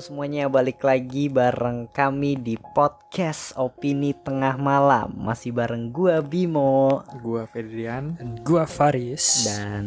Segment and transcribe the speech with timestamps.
[0.00, 5.12] semuanya, balik lagi bareng kami di podcast Opini Tengah Malam.
[5.12, 8.16] Masih bareng gua Bimo Gua Fedrian.
[8.16, 9.84] Dan gua Faris dan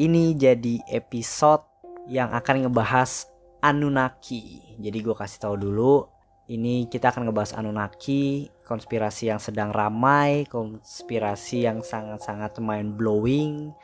[0.00, 1.60] ini jadi episode
[2.08, 3.28] yang akan ngebahas
[3.60, 4.64] Anunnaki.
[4.80, 6.08] Jadi gua kasih tahu dulu,
[6.48, 13.76] ini kita akan ngebahas Anunnaki, konspirasi yang sedang ramai, konspirasi yang sangat-sangat mind blowing.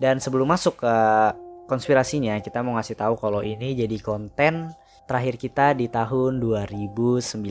[0.00, 0.96] Dan sebelum masuk ke
[1.68, 4.72] konspirasinya, kita mau ngasih tahu kalau ini jadi konten
[5.06, 7.42] terakhir kita di tahun 2019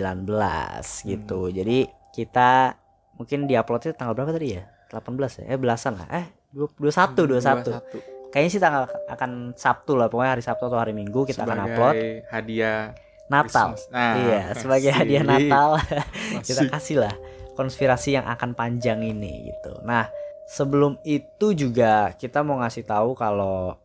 [1.07, 1.41] gitu.
[1.51, 1.79] Jadi
[2.11, 2.75] kita
[3.15, 4.63] mungkin diuploadnya tanggal berapa tadi ya?
[4.91, 5.55] 18 ya?
[5.55, 6.07] Eh belasan lah.
[6.11, 8.31] Eh 21 21.
[8.31, 11.95] Kayaknya sih tanggal akan Sabtu lah, pokoknya hari Sabtu atau hari Minggu kita akan upload
[12.31, 12.95] hadiah
[13.27, 13.75] Natal.
[13.91, 15.79] Nah, iya, sebagai hadiah Natal
[16.47, 17.15] kita kasih lah
[17.55, 19.83] konspirasi yang akan panjang ini gitu.
[19.83, 20.07] Nah,
[20.47, 23.75] sebelum itu juga kita mau ngasih tahu kalau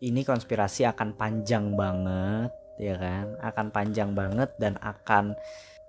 [0.00, 3.36] ini konspirasi akan panjang banget, ya kan?
[3.40, 5.36] Akan panjang banget dan akan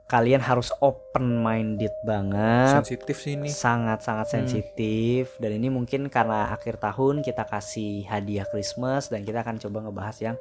[0.08, 2.80] kalian harus open minded banget.
[2.80, 3.52] sensitif sih ini.
[3.52, 4.36] Sangat-sangat Hmm.
[4.40, 9.84] sensitif dan ini mungkin karena akhir tahun kita kasih hadiah Christmas dan kita akan coba
[9.84, 10.36] ngebahas yang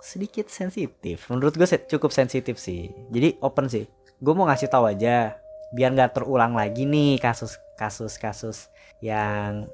[0.00, 1.28] sedikit sensitif.
[1.28, 2.88] Menurut gue cukup sensitif sih.
[3.12, 3.84] Jadi open sih.
[4.16, 5.36] Gue mau ngasih tahu aja
[5.70, 8.58] biar nggak terulang lagi nih kasus-kasus kasus
[8.98, 9.70] yang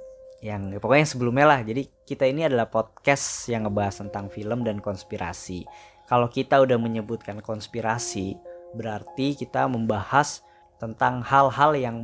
[0.47, 1.61] yang ya pokoknya yang sebelumnya lah.
[1.67, 5.67] Jadi kita ini adalah podcast yang ngebahas tentang film dan konspirasi.
[6.07, 8.39] Kalau kita udah menyebutkan konspirasi,
[8.79, 10.47] berarti kita membahas
[10.79, 11.97] tentang hal-hal yang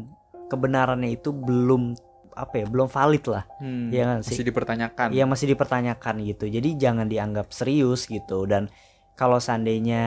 [0.50, 1.94] kebenarannya itu belum
[2.34, 3.44] apa ya, belum valid lah.
[3.62, 4.34] Hmm, Iya kan sih?
[4.34, 5.06] masih dipertanyakan.
[5.14, 6.44] Yang masih dipertanyakan gitu.
[6.50, 8.66] Jadi jangan dianggap serius gitu dan
[9.14, 10.02] kalau seandainya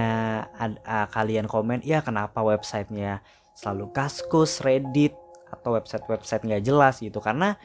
[0.58, 3.22] ad- ah, kalian komen, ya kenapa websitenya
[3.56, 5.14] selalu kaskus, Reddit
[5.46, 7.56] atau website-website nggak jelas gitu karena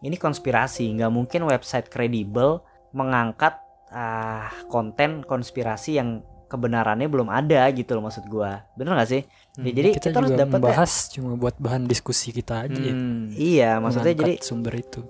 [0.00, 0.88] ini konspirasi.
[0.92, 3.56] Nggak mungkin website kredibel mengangkat
[3.88, 8.66] ah, konten konspirasi yang kebenarannya belum ada gitu loh maksud gua.
[8.74, 9.22] Bener nggak sih?
[9.54, 10.84] Hmm, Ya, jadi kita, kita harus dapet ya.
[11.10, 12.90] cuma buat bahan diskusi kita aja ya.
[12.90, 15.00] Hmm, iya maksudnya jadi sumber itu.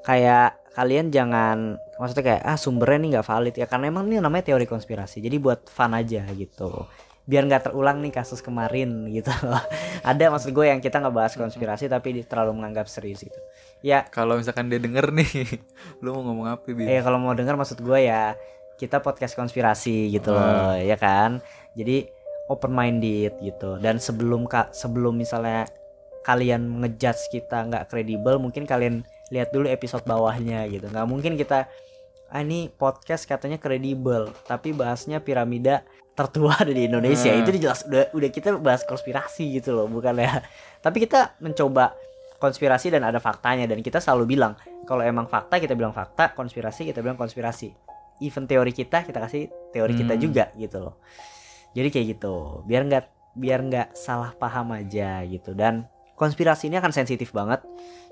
[0.00, 3.54] kayak kalian jangan maksudnya kayak ah sumbernya nih nggak valid.
[3.54, 5.20] Ya karena emang ini namanya teori konspirasi.
[5.20, 6.86] Jadi buat fun aja gitu.
[7.28, 9.28] Biar nggak terulang nih kasus kemarin gitu.
[10.08, 13.36] Ada maksud gue yang kita nggak bahas konspirasi tapi terlalu menganggap serius gitu
[13.84, 14.06] ya.
[14.08, 15.30] Kalau misalkan dia denger nih,
[16.02, 16.86] lu mau ngomong apa, Bi?
[16.86, 18.34] eh kalau mau dengar maksud gue ya
[18.78, 21.42] kita podcast konspirasi gitu loh ya kan?
[21.74, 22.06] Jadi
[22.48, 23.76] open minded gitu.
[23.78, 25.68] Dan sebelum kak sebelum misalnya
[26.22, 29.02] kalian ngejudge kita nggak kredibel mungkin kalian
[29.34, 30.88] lihat dulu episode bawahnya gitu.
[30.88, 31.68] Nggak mungkin kita
[32.28, 35.80] ah ini podcast katanya kredibel tapi bahasnya piramida
[36.12, 37.34] tertua ada di Indonesia.
[37.34, 37.42] Hmm.
[37.42, 40.42] itu jelas udah udah kita bahas konspirasi gitu loh bukan ya?
[40.78, 41.94] Tapi kita mencoba
[42.38, 43.66] konspirasi dan ada faktanya.
[43.66, 44.54] Dan kita selalu bilang
[44.86, 46.32] kalau emang fakta kita bilang fakta.
[46.32, 47.74] Konspirasi kita bilang konspirasi.
[48.18, 50.22] Even teori kita kita kasih teori kita Hmm.
[50.22, 50.94] juga gitu loh.
[51.74, 52.66] Jadi kayak gitu.
[52.66, 53.04] Biar nggak
[53.38, 55.54] biar nggak salah paham aja gitu.
[55.54, 55.86] Dan
[56.18, 57.62] konspirasi ini akan sensitif banget.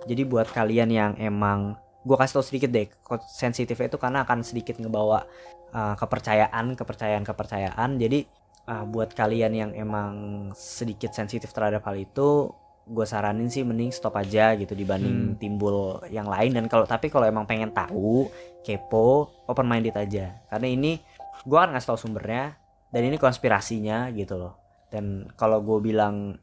[0.07, 1.75] Jadi buat kalian yang emang
[2.07, 2.87] gua kasih tau sedikit deh
[3.27, 5.27] sensitifnya itu karena akan sedikit ngebawa
[5.75, 8.23] uh, kepercayaan kepercayaan kepercayaan jadi
[8.71, 10.15] uh, buat kalian yang emang
[10.55, 12.55] sedikit sensitif terhadap hal itu
[12.87, 15.39] gue saranin sih mending stop aja gitu dibanding Hmm.
[15.43, 16.55] timbul yang lain.
[16.55, 18.31] Dan kalau tapi kalau emang pengen tahu
[18.63, 20.39] kepo open minded aja.
[20.47, 21.03] Karena ini
[21.43, 22.55] gue akan ngasih tau sumbernya
[22.95, 24.55] dan ini konspirasinya gitu loh.
[24.87, 26.39] Dan kalau gue bilang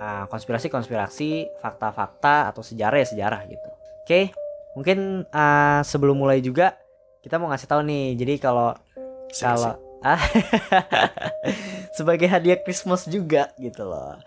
[0.00, 3.68] ah, konspirasi konspirasi fakta-fakta atau sejarah ya sejarah gitu.
[4.02, 4.20] Oke
[4.72, 6.72] mungkin ah, sebelum mulai juga
[7.20, 8.16] kita mau ngasih tahu nih.
[8.16, 8.72] Jadi kalau
[9.28, 10.18] kalau ah
[11.96, 14.18] sebagai hadiah Christmas juga gitu loh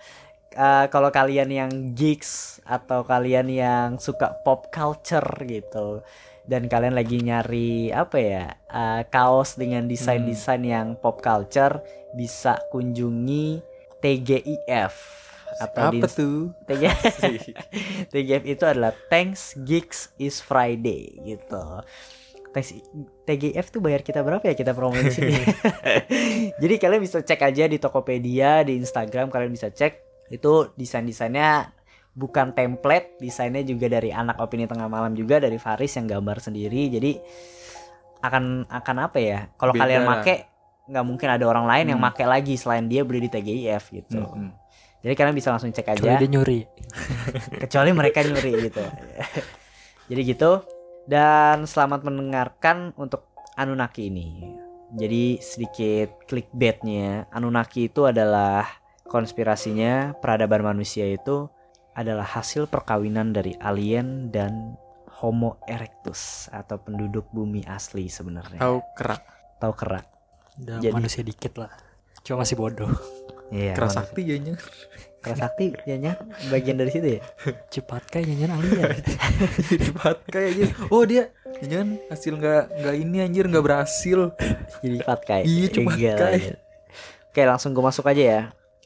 [0.56, 6.00] Eh, kalau kalian yang geeks atau kalian yang suka pop culture gitu
[6.48, 11.84] dan kalian lagi nyari apa ya eh, kaos dengan desain-desain yang pop culture
[12.16, 13.60] bisa kunjungi
[14.00, 14.96] TGIF
[15.60, 16.56] atau apa tuh?
[16.64, 16.84] TG
[18.16, 21.84] TGF itu adalah Thanks Geeks is Friday gitu.
[23.28, 25.36] TGF tuh bayar kita berapa ya kita promo di sini?
[26.64, 31.70] Jadi kalian bisa cek aja di Tokopedia, di Instagram kalian bisa cek itu desain-desainnya
[32.16, 36.88] bukan template, desainnya juga dari anak opini tengah malam juga dari Faris yang gambar sendiri.
[36.88, 37.12] Jadi
[38.24, 39.40] akan akan apa ya?
[39.60, 40.50] Kalau kalian make
[40.86, 42.14] nggak mungkin ada orang lain yang Hmm.
[42.14, 44.22] make lagi selain dia beli di TGIF gitu.
[44.22, 44.50] Mm-mm.
[45.02, 46.60] Jadi kalian bisa langsung cek aja Kecuali dia nyuri.
[47.66, 48.82] kecuali mereka nyuri gitu.
[50.10, 50.52] Jadi gitu
[51.06, 54.58] dan selamat mendengarkan untuk Anunnaki ini.
[54.94, 58.66] Jadi sedikit clickbaitnya Anunnaki itu adalah
[59.06, 61.48] konspirasinya peradaban manusia itu
[61.96, 64.76] adalah hasil perkawinan dari alien dan
[65.16, 68.60] Homo erectus atau penduduk bumi asli sebenarnya.
[68.60, 69.24] Tahu kerak.
[69.64, 70.06] Tahu kerak.
[70.60, 71.72] Udah Jadi- manusia dikit lah.
[72.20, 72.92] Cuma masih bodoh.
[73.48, 73.78] Iya.
[73.78, 74.58] Keras sakti jadinya.
[75.22, 76.18] Keras sakti jadinya
[76.50, 77.22] bagian dari situ ya.
[77.70, 78.92] Cepat kayak nyanyian alien.
[79.88, 80.74] Cepat kayak gitu.
[80.90, 81.30] Oh dia
[81.64, 84.34] jangan hasil nggak nggak ini anjir nggak berhasil.
[84.82, 85.46] Jadi patkai.
[85.46, 86.34] Iya, cuma Enggak patkai.
[86.34, 86.56] lah, ya.
[87.30, 88.42] Oke, langsung gue masuk aja ya.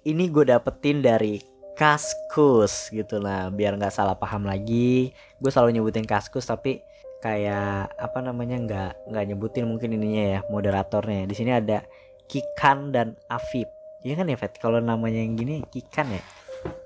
[0.07, 1.44] Ini gue dapetin dari
[1.75, 5.16] Kaskus gitu lah, biar nggak salah paham lagi.
[5.40, 6.84] Gue selalu nyebutin Kaskus tapi
[7.19, 11.28] kayak apa namanya nggak nggak nyebutin mungkin ininya ya moderatornya.
[11.28, 11.84] Di sini ada
[12.28, 13.68] Kikan dan Afif.
[14.04, 14.56] Iya kan ya Fet?
[14.60, 16.24] Kalau namanya yang gini Kikan ya?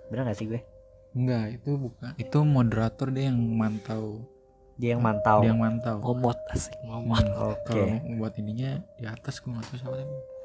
[0.09, 0.62] Bener gak sih gue?
[1.13, 2.12] Enggak, itu bukan.
[2.18, 4.25] Itu moderator dia yang mantau.
[4.81, 5.45] Dia yang mantau.
[5.45, 6.01] Dia yang mantau.
[6.01, 7.21] Momot asik momot.
[7.38, 7.69] Oke.
[7.69, 9.95] Kalau buat ininya di atas gue nggak tahu siapa.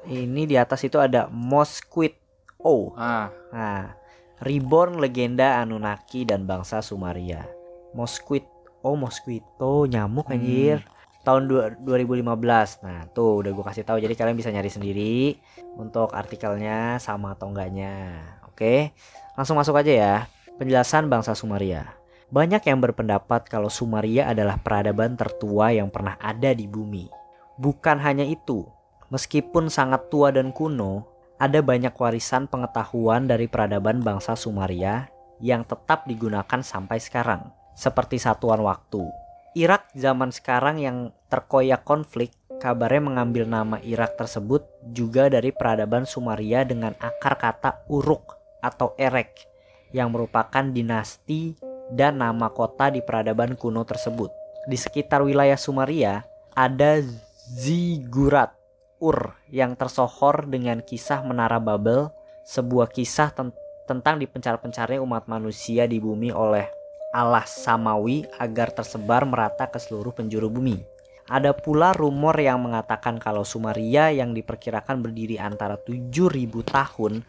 [0.05, 2.28] Ini di atas itu ada Mosquito.
[2.59, 3.95] Oh, Ah, Nah,
[4.43, 7.47] Reborn legenda Anunnaki dan bangsa Sumaria.
[7.95, 8.47] Mosquito,
[8.83, 10.35] oh mosquito nyamuk Hmm.
[10.35, 10.77] anjir.
[11.23, 12.79] Tahun dua- 2015.
[12.83, 15.39] Nah, tuh udah gue kasih tahu jadi kalian bisa nyari sendiri
[15.75, 18.19] untuk artikelnya sama atau enggaknya.
[18.47, 18.91] Oke.
[19.39, 20.15] Langsung masuk aja ya.
[20.59, 21.95] Penjelasan bangsa Sumaria.
[22.27, 27.07] Banyak yang berpendapat kalau Sumaria adalah peradaban tertua yang pernah ada di bumi.
[27.55, 28.67] Bukan hanya itu,
[29.11, 31.07] meskipun sangat tua dan kuno,
[31.39, 35.07] ada banyak warisan pengetahuan dari peradaban bangsa Sumaria
[35.39, 37.47] yang tetap digunakan sampai sekarang,
[37.79, 39.07] seperti satuan waktu.
[39.55, 46.67] Irak zaman sekarang yang terkoyak konflik, kabarnya mengambil nama Irak tersebut juga dari peradaban Sumaria
[46.67, 49.31] dengan akar kata Uruk atau Erek,
[49.95, 51.55] yang merupakan dinasti
[51.89, 54.29] dan nama kota di peradaban kuno tersebut.
[54.67, 56.99] Di sekitar wilayah Sumaria ada
[57.49, 58.58] Zigurat
[58.99, 62.11] Ur yang tersohor dengan kisah Menara Babel,
[62.43, 63.55] sebuah kisah ten-
[63.87, 66.67] tentang dipencar-pencarnya umat manusia di bumi oleh
[67.09, 70.77] Allah Samawi agar tersebar merata ke seluruh penjuru bumi.
[71.29, 77.21] Ada pula rumor yang mengatakan kalau Sumaria yang diperkirakan berdiri antara 7000 tahun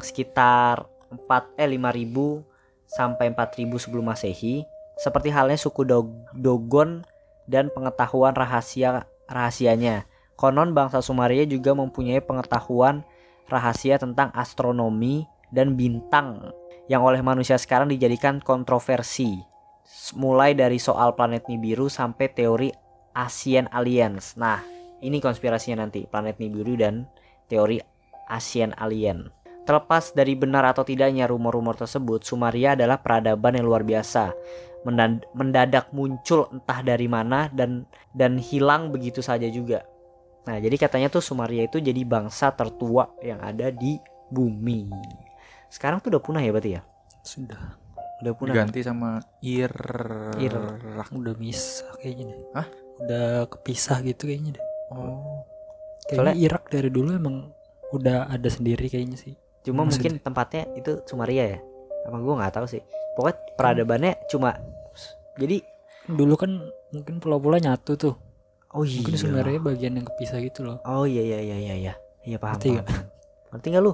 [0.00, 2.44] sekitar 4 eh 5000
[2.90, 4.64] sampai 4000 sebelum Masehi
[5.00, 7.04] seperti halnya suku Dog- Dogon
[7.48, 10.04] dan pengetahuan rahasia rahasianya.
[10.40, 13.04] Konon bangsa Sumaria juga mempunyai pengetahuan
[13.52, 16.56] rahasia tentang astronomi dan bintang
[16.88, 19.36] yang oleh manusia sekarang dijadikan kontroversi.
[20.16, 22.72] Mulai dari soal planet Nibiru sampai teori
[23.12, 24.32] Asian Aliens.
[24.40, 24.64] Nah,
[25.04, 27.04] ini konspirasinya nanti, planet Nibiru dan
[27.52, 27.76] teori
[28.32, 29.28] Asian Alien.
[29.68, 34.32] Terlepas dari benar atau tidaknya rumor-rumor tersebut, Sumaria adalah peradaban yang luar biasa.
[35.36, 37.84] Mendadak muncul entah dari mana dan
[38.16, 39.84] dan hilang begitu saja juga.
[40.50, 44.02] Nah, jadi katanya tuh Sumaria itu jadi bangsa tertua yang ada di
[44.34, 44.90] bumi.
[45.70, 46.82] Sekarang tuh udah punah ya berarti ya?
[47.22, 47.78] Sudah.
[48.18, 48.58] Udah punah.
[48.58, 49.70] diganti sama Ir.
[50.42, 50.54] Ir.
[51.14, 52.38] Udah misah kayaknya deh.
[52.58, 52.66] Hah?
[52.98, 54.64] Udah kepisah gitu kayaknya deh.
[54.90, 55.46] Oh.
[56.10, 57.54] Kayaknya Soalnya- Irak dari dulu emang
[57.94, 59.38] udah ada sendiri kayaknya sih.
[59.62, 61.60] Cuma Maksud- mungkin tempatnya itu Sumaria ya?
[62.10, 62.82] Apa gua nggak tahu sih.
[63.14, 64.58] Pokoknya peradabannya cuma
[65.38, 65.62] jadi
[66.10, 66.50] Dulu kan
[66.90, 68.18] mungkin pulau-pulau nyatu tuh.
[68.74, 69.02] Oh iya.
[69.02, 70.78] Mungkin sebenarnya bagian yang kepisah gitu loh.
[70.86, 71.94] Oh iya iya iya iya iya.
[72.26, 72.58] Iya paham.
[72.58, 73.04] Ngerti paham.
[73.50, 73.92] Ngerti nggak lu?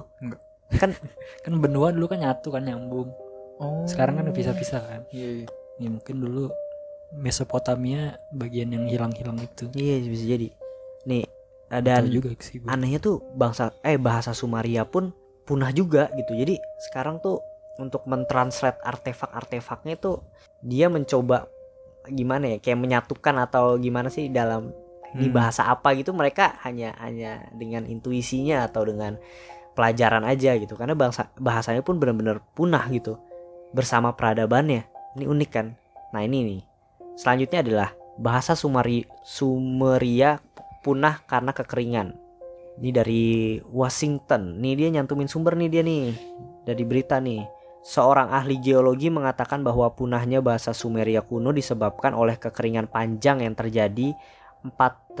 [1.47, 3.07] Kan benua dulu kan nyatu kan nyambung.
[3.57, 3.87] Oh.
[3.87, 5.01] Sekarang kan pisah-pisah kan.
[5.15, 5.47] Iya, iya.
[5.79, 6.51] Ya mungkin dulu
[7.15, 9.71] Mesopotamia bagian yang hilang-hilang itu.
[9.71, 10.47] Iya bisa jadi.
[11.07, 11.23] Nih
[11.67, 12.75] dan juga sih gua.
[12.75, 15.15] anehnya tuh bangsa eh bahasa Sumaria pun
[15.47, 16.35] punah juga gitu.
[16.35, 16.59] Jadi
[16.91, 17.39] sekarang tuh
[17.79, 20.23] untuk mentranslate artefak-artefaknya tuh
[20.65, 21.47] dia mencoba
[22.09, 24.71] gimana ya kayak menyatukan atau gimana sih dalam
[25.15, 25.35] di Hmm.
[25.35, 29.15] bahasa apa gitu mereka hanya hanya dengan intuisinya atau dengan
[29.71, 30.75] pelajaran aja gitu.
[30.75, 33.15] Karena bangsa bahasanya pun benar-benar punah gitu
[33.71, 34.83] bersama peradabannya.
[35.15, 35.73] Ini unik kan?
[36.11, 36.61] Nah ini nih.
[37.15, 40.41] Selanjutnya adalah bahasa Sumari Sumeria
[40.83, 42.13] punah karena kekeringan.
[42.77, 43.25] Ini dari
[43.65, 44.61] Washington.
[44.61, 46.13] Nih dia nyantumin sumber nih dia nih
[46.67, 47.56] dari berita nih
[47.87, 54.11] Seorang ahli geologi mengatakan bahwa punahnya bahasa Sumeria kuno disebabkan oleh kekeringan panjang yang terjadi
[54.75, 55.15] 4200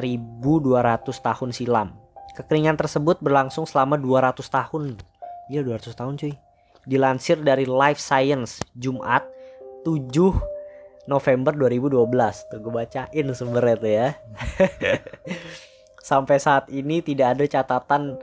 [0.99, 1.95] tahun silam.
[2.35, 4.99] Kekeringan tersebut berlangsung selama 200 tahun.
[5.47, 6.35] Iya 200 tahun cuy.
[6.83, 9.23] Dilansir dari Life Science Jumat
[9.87, 10.11] 7
[11.07, 12.03] November 2012.
[12.51, 14.07] Tuh gue bacain sumbernya tuh ya.
[16.07, 18.15] sampai saat ini tidak ada catatan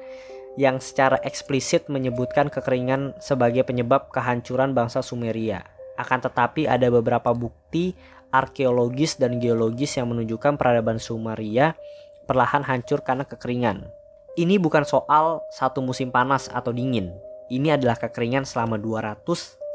[0.55, 5.67] yang secara eksplisit menyebutkan kekeringan sebagai penyebab kehancuran bangsa Sumeria.
[5.99, 7.95] Akan tetapi ada beberapa bukti
[8.35, 11.79] arkeologis dan geologis yang menunjukkan peradaban Sumeria
[12.27, 13.87] perlahan hancur karena kekeringan.
[14.35, 17.15] Ini bukan soal satu musim panas atau dingin.
[17.47, 19.23] Ini adalah kekeringan selama 200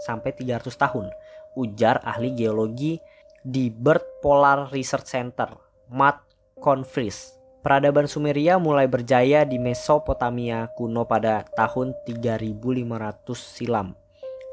[0.04, 1.08] sampai 300 tahun,
[1.56, 3.00] ujar ahli geologi
[3.40, 5.48] di Bird Polar Research Center,
[5.88, 6.20] Matt
[6.60, 7.39] Confries.
[7.60, 13.92] Peradaban Sumeria mulai berjaya di Mesopotamia kuno pada tahun 3500 silam.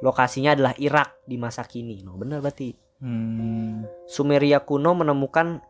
[0.02, 2.02] Lokasinya adalah Irak di masa kini.
[2.02, 2.74] No, benar berarti.
[2.98, 3.86] Hmm.
[4.10, 5.62] Sumeria kuno menemukan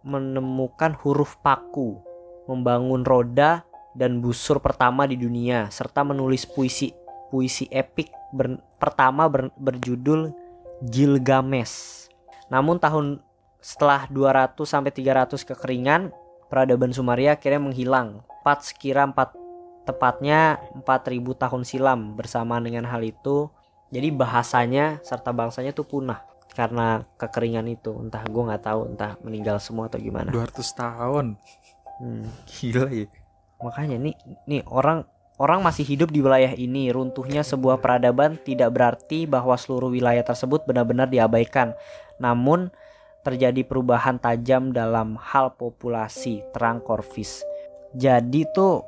[0.00, 2.00] menemukan huruf paku,
[2.48, 6.94] membangun roda dan busur pertama di dunia serta menulis puisi
[7.28, 10.32] puisi epik ber- pertama ber- berjudul
[10.88, 12.08] Gilgamesh.
[12.48, 13.20] Namun tahun
[13.60, 16.14] setelah 200 sampai 300 kekeringan,
[16.48, 18.24] peradaban Sumeria akhirnya menghilang.
[18.40, 19.14] Tepat sekira 4
[19.84, 23.48] tepatnya 4000 tahun silam bersama dengan hal itu.
[23.88, 26.20] Jadi bahasanya serta bangsanya tuh punah
[26.52, 27.96] karena kekeringan itu.
[27.96, 30.28] Entah gue nggak tahu entah meninggal semua atau gimana.
[30.28, 31.26] 200 tahun.
[32.00, 32.28] Hmm.
[32.44, 33.06] Gila ya.
[33.64, 34.14] Makanya nih
[34.44, 35.08] nih orang
[35.40, 36.92] orang masih hidup di wilayah ini.
[36.92, 41.72] Runtuhnya sebuah peradaban tidak berarti bahwa seluruh wilayah tersebut benar-benar diabaikan.
[42.20, 42.68] Namun
[43.22, 47.42] terjadi perubahan tajam dalam hal populasi, terang Corvis.
[47.96, 48.84] Jadi tuh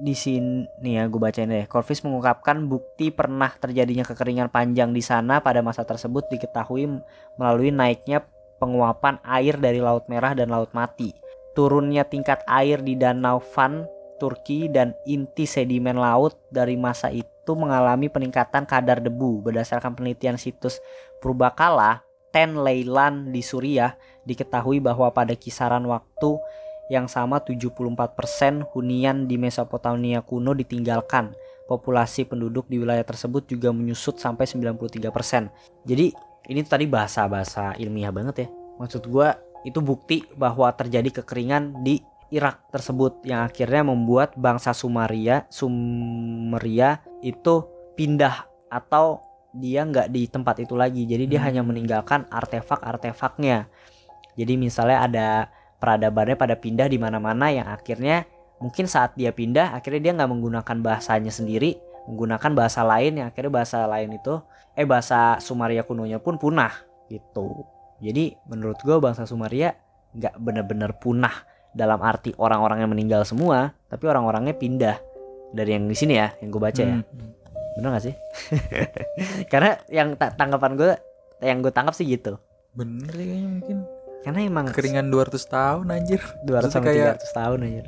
[0.00, 1.68] di sini nih ya gue bacain deh.
[1.68, 6.88] Corvis mengungkapkan bukti pernah terjadinya kekeringan panjang di sana pada masa tersebut diketahui
[7.36, 8.24] melalui naiknya
[8.56, 11.12] penguapan air dari Laut Merah dan Laut Mati.
[11.52, 13.84] Turunnya tingkat air di Danau Van
[14.20, 20.76] Turki dan inti sedimen laut dari masa itu mengalami peningkatan kadar debu berdasarkan penelitian situs
[21.24, 23.94] Purbakala Ten Leilan di Suriah
[24.26, 26.38] diketahui bahwa pada kisaran waktu
[26.90, 31.30] yang sama 74% hunian di Mesopotamia kuno ditinggalkan.
[31.70, 35.86] Populasi penduduk di wilayah tersebut juga menyusut sampai 93%.
[35.86, 36.10] Jadi
[36.50, 38.48] ini tadi bahasa-bahasa ilmiah banget ya.
[38.82, 45.46] Maksud gua itu bukti bahwa terjadi kekeringan di Irak tersebut yang akhirnya membuat bangsa Sumeria
[45.50, 47.66] Sumeria itu
[47.98, 49.18] pindah atau
[49.54, 51.06] dia nggak di tempat itu lagi.
[51.06, 51.48] Jadi dia Hmm.
[51.50, 53.66] hanya meninggalkan artefak-artefaknya.
[54.38, 55.28] Jadi misalnya ada
[55.82, 58.28] peradabannya pada pindah di mana-mana yang akhirnya
[58.60, 63.48] mungkin saat dia pindah akhirnya dia nggak menggunakan bahasanya sendiri menggunakan bahasa lain yang akhirnya
[63.48, 64.36] bahasa lain itu
[64.76, 66.72] eh bahasa Sumeria kunonya pun punah
[67.08, 67.64] gitu.
[68.00, 69.72] Jadi menurut gue bangsa Sumeria
[70.12, 71.32] nggak bener-bener punah
[71.72, 74.96] dalam arti orang-orang yang meninggal semua tapi orang-orangnya pindah.
[75.50, 77.00] Dari yang di sini ya yang gue baca ya.
[77.00, 77.39] Hmm.
[77.72, 78.14] Bener gak sih
[79.52, 80.90] karena yang ta- tanggapan gue
[81.40, 82.36] yang gue tangkap sih gitu
[82.70, 83.76] Bener sih kayaknya mungkin.
[84.20, 86.20] karena emang Keringan 200 tahun anjir.
[86.42, 87.80] 200 sampai kayak- 300 tahun aja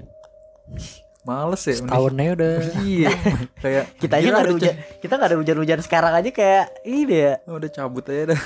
[1.23, 1.75] Males ya.
[1.77, 3.11] mending- Tahunnya udah Iya.
[3.63, 7.33] kayak kita aja nggak ada hujan kita nggak ada hujan-hujan sekarang aja kayak ini ya
[7.39, 8.43] ca- Udah cabut aja dah.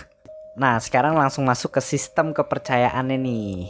[0.55, 3.69] Nah, sekarang langsung masuk ke sistem kepercayaannya nih.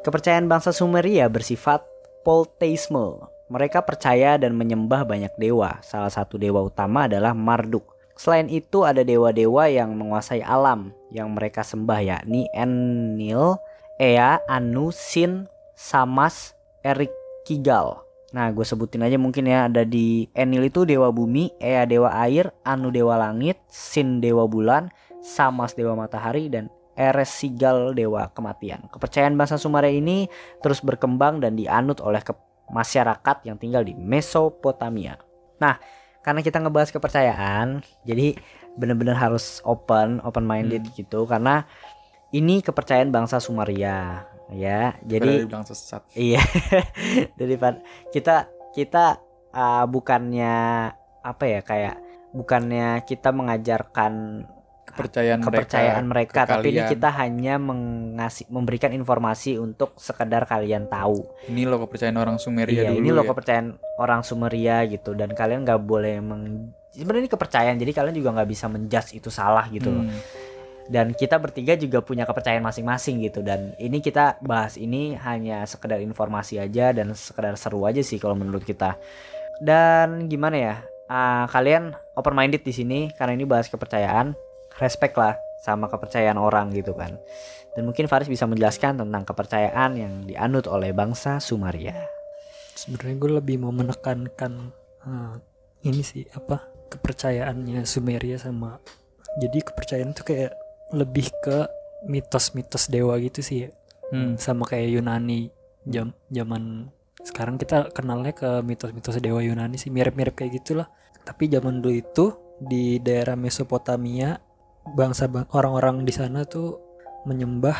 [0.00, 1.80] Kepercayaan bangsa Sumeria bersifat
[2.22, 3.24] polteisme.
[3.50, 5.82] Mereka percaya dan menyembah banyak dewa.
[5.82, 7.82] Salah satu dewa utama adalah Marduk.
[8.14, 13.58] Selain itu ada dewa-dewa yang menguasai alam yang mereka sembah yakni Enlil,
[13.98, 16.54] Ea, Anu, Sin, Samas,
[16.86, 17.10] Erik,
[17.42, 18.06] Kigal.
[18.30, 22.54] Nah, gue sebutin aja mungkin ya ada di Enlil itu dewa bumi, Ea dewa air,
[22.62, 28.86] Anu dewa langit, Sin dewa bulan, Samas dewa matahari dan Eres Sigal dewa kematian.
[28.92, 30.28] Kepercayaan bangsa Sumeria ini
[30.60, 35.18] terus berkembang dan dianut oleh ke- masyarakat yang tinggal di Mesopotamia.
[35.60, 35.76] Nah,
[36.24, 38.36] karena kita ngebahas kepercayaan, jadi
[38.78, 41.66] benar-benar harus open, open minded gitu karena
[42.30, 44.24] ini kepercayaan bangsa Sumeria
[44.54, 44.94] ya.
[45.02, 46.06] Jadi Jadi bilang sesat.
[46.14, 46.42] Iya.
[47.38, 47.82] Daripada
[48.14, 49.18] kita kita
[49.50, 50.54] uh, bukannya
[51.20, 51.96] apa ya kayak
[52.30, 54.46] bukannya kita mengajarkan
[54.90, 61.22] Kepercayaan, kepercayaan mereka, ke tapi ini kita hanya mengasih memberikan informasi untuk sekedar kalian tahu.
[61.46, 63.30] Ini loh kepercayaan orang Sumeria iya, dulu ini loh ya.
[63.30, 63.68] kepercayaan
[64.02, 65.14] orang Sumeria gitu.
[65.14, 67.76] Dan kalian nggak boleh meng sebenarnya ini kepercayaan.
[67.78, 70.04] Jadi kalian juga nggak bisa menjudge itu salah gitu loh.
[70.10, 70.22] Hmm.
[70.90, 73.46] dan kita bertiga juga punya kepercayaan masing-masing gitu.
[73.46, 78.34] Dan ini kita bahas ini hanya sekedar informasi aja dan sekedar seru aja sih kalau
[78.34, 78.98] menurut kita.
[79.62, 80.74] Dan gimana ya?
[81.06, 84.34] Ah, kalian open minded di sini karena ini bahas kepercayaan
[84.80, 87.20] respect lah sama kepercayaan orang gitu kan.
[87.76, 91.94] Dan mungkin Faris bisa menjelaskan tentang kepercayaan yang dianut oleh bangsa Sumeria
[92.80, 94.52] sebenarnya gue lebih mau menekankan
[95.04, 95.34] eh,
[95.84, 98.80] ini sih apa kepercayaannya Sumeria sama
[99.36, 100.52] jadi kepercayaan tuh kayak
[100.96, 101.68] lebih ke
[102.08, 103.70] mitos-mitos dewa gitu sih ya.
[104.10, 104.34] Hmm.
[104.34, 105.54] sama kayak Yunani
[105.86, 106.90] jam zaman
[107.22, 110.90] sekarang kita kenalnya ke mitos-mitos dewa Yunani sih mirip-mirip kayak gitulah.
[111.22, 112.26] Tapi zaman dulu itu
[112.58, 114.34] di daerah Mesopotamia
[114.84, 116.80] bangsa bang- orang-orang di sana tuh
[117.24, 117.76] menyembah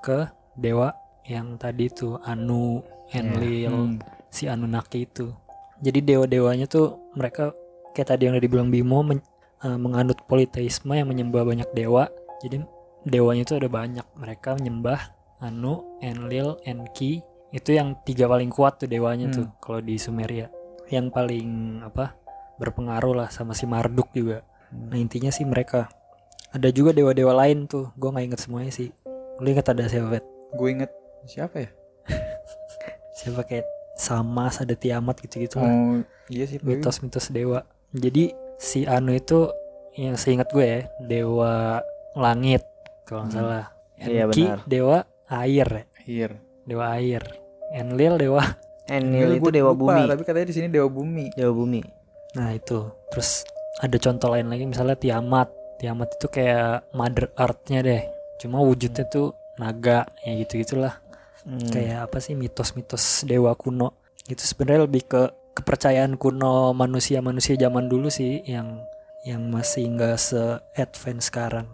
[0.00, 0.94] ke dewa
[1.24, 3.98] yang tadi tuh Anu, Enlil, Hmm.
[4.28, 5.32] si Anunnaki itu.
[5.80, 7.52] Jadi dewa-dewanya tuh mereka
[7.92, 9.24] kayak tadi yang udah dibilang Bimo men-
[9.60, 12.06] eh, menganut politeisme yang menyembah banyak dewa.
[12.40, 12.62] Jadi
[13.02, 14.06] dewanya itu ada banyak.
[14.14, 15.00] Mereka menyembah
[15.40, 17.20] Anu, Enlil, Enki.
[17.50, 20.48] Itu yang tiga paling kuat tuh dewanya tuh kalau di Sumeria.
[20.88, 21.48] Yang paling
[21.82, 22.14] apa?
[22.54, 24.46] berpengaruh lah sama si Marduk juga.
[24.70, 25.90] Nah, intinya sih mereka
[26.54, 27.90] ada juga dewa-dewa lain tuh.
[27.94, 28.88] Gue nggak inget semuanya sih.
[29.36, 30.06] Lu inget ada siapa?
[30.12, 30.24] Vet?
[30.52, 30.90] Gue inget
[31.24, 31.68] siapa ya?
[33.14, 35.66] Siapa kayak Samas, ada Tiamat gitu-gitu lah.
[35.66, 36.58] Oh iya sih.
[36.60, 37.62] mitos-mitos dewa.
[37.90, 39.46] Jadi si Anu itu
[39.94, 41.78] yang seingat gue ya, dewa
[42.12, 42.66] langit
[43.04, 43.38] kalau nggak Hmm.
[43.40, 43.64] salah.
[43.96, 44.58] Iya, Enki benar.
[44.66, 44.96] dewa
[45.28, 46.28] air ya, Iya.
[46.64, 47.22] dewa air.
[47.72, 48.42] Enlil dewa.
[48.84, 51.24] Enlil itu Gua dewa lupa, bumi Tapi katanya di sini dewa bumi.
[51.32, 51.80] dewa bumi
[52.34, 52.84] Nah itu.
[53.08, 53.46] Terus
[53.78, 55.48] ada contoh lain lagi misalnya Tiamat.
[55.80, 58.02] Tiamat itu kayak mother earth-nya deh.
[58.40, 60.98] Cuma wujudnya tuh naga ya gitu-gitulah.
[61.44, 61.60] Hmm.
[61.70, 63.94] Kayak apa sih mitos-mitos dewa kuno.
[64.26, 65.22] Itu sebenarnya lebih ke
[65.54, 68.82] kepercayaan kuno manusia-manusia zaman dulu sih yang
[69.24, 71.64] yang masih nggak se-advance sekarang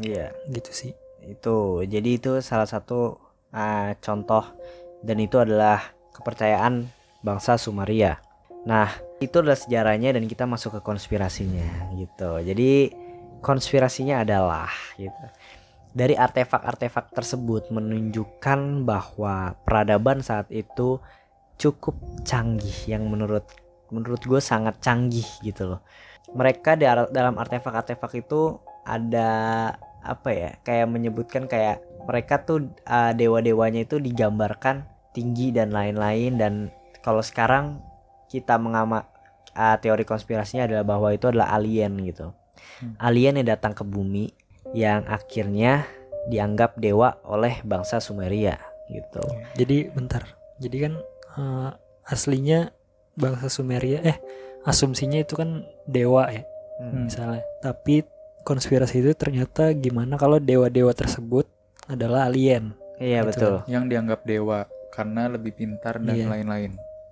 [0.00, 0.92] iya gitu sih.
[1.24, 3.16] itu jadi itu salah satu
[3.52, 4.44] ah, contoh
[5.00, 5.80] dan itu adalah
[6.12, 6.84] kepercayaan
[7.24, 8.20] bangsa Sumeria
[8.64, 8.88] nah
[9.20, 12.92] itu adalah sejarahnya dan kita masuk ke konspirasinya gitu jadi
[13.44, 15.12] konspirasinya adalah gitu
[15.94, 20.98] dari artefak-artefak tersebut menunjukkan bahwa peradaban saat itu
[21.54, 21.94] cukup
[22.26, 23.46] canggih yang menurut
[23.94, 25.80] menurut gue sangat canggih gitu loh
[26.34, 29.30] mereka di dalam artefak-artefak itu ada
[30.02, 34.84] apa ya kayak menyebutkan kayak mereka tuh uh, dewa-dewanya itu digambarkan
[35.14, 36.52] tinggi dan lain-lain dan
[37.00, 37.78] kalau sekarang
[38.28, 39.06] kita mengama
[39.54, 42.34] uh, teori konspirasinya adalah bahwa itu adalah alien gitu.
[42.98, 44.30] Alien yang datang ke bumi
[44.72, 45.84] yang akhirnya
[46.26, 49.22] dianggap dewa oleh bangsa Sumeria gitu
[49.54, 50.24] Jadi bentar.
[50.56, 50.92] Jadi kan
[51.34, 51.70] eh,
[52.04, 52.72] aslinya
[53.14, 54.16] bangsa Sumeria eh
[54.62, 56.42] asumsinya itu kan dewa ya
[56.74, 57.06] Hmm.
[57.06, 57.38] misalnya.
[57.62, 58.02] Tapi
[58.42, 61.46] konspirasi itu ternyata gimana kalau dewa-dewa tersebut
[61.86, 62.74] adalah alien.
[62.96, 64.58] iya Gitu betul Yang dianggap dewa
[64.90, 66.26] karena lebih pintar dan Iya.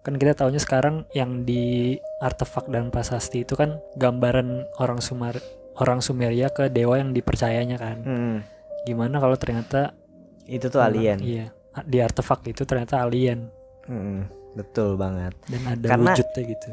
[0.03, 5.39] Kan kita taunya sekarang yang di artefak dan prasasti itu kan gambaran orang Sumar
[5.75, 7.97] orang Sumeria ke dewa yang dipercayanya kan.
[8.01, 8.37] Hmm,
[8.83, 9.95] Gimana kalau ternyata
[10.45, 11.47] itu tuh alien Iya.
[11.81, 13.47] Di artefak itu ternyata alien
[13.83, 16.71] Hmm, betul banget dan ada Karena- wujudnya gitu.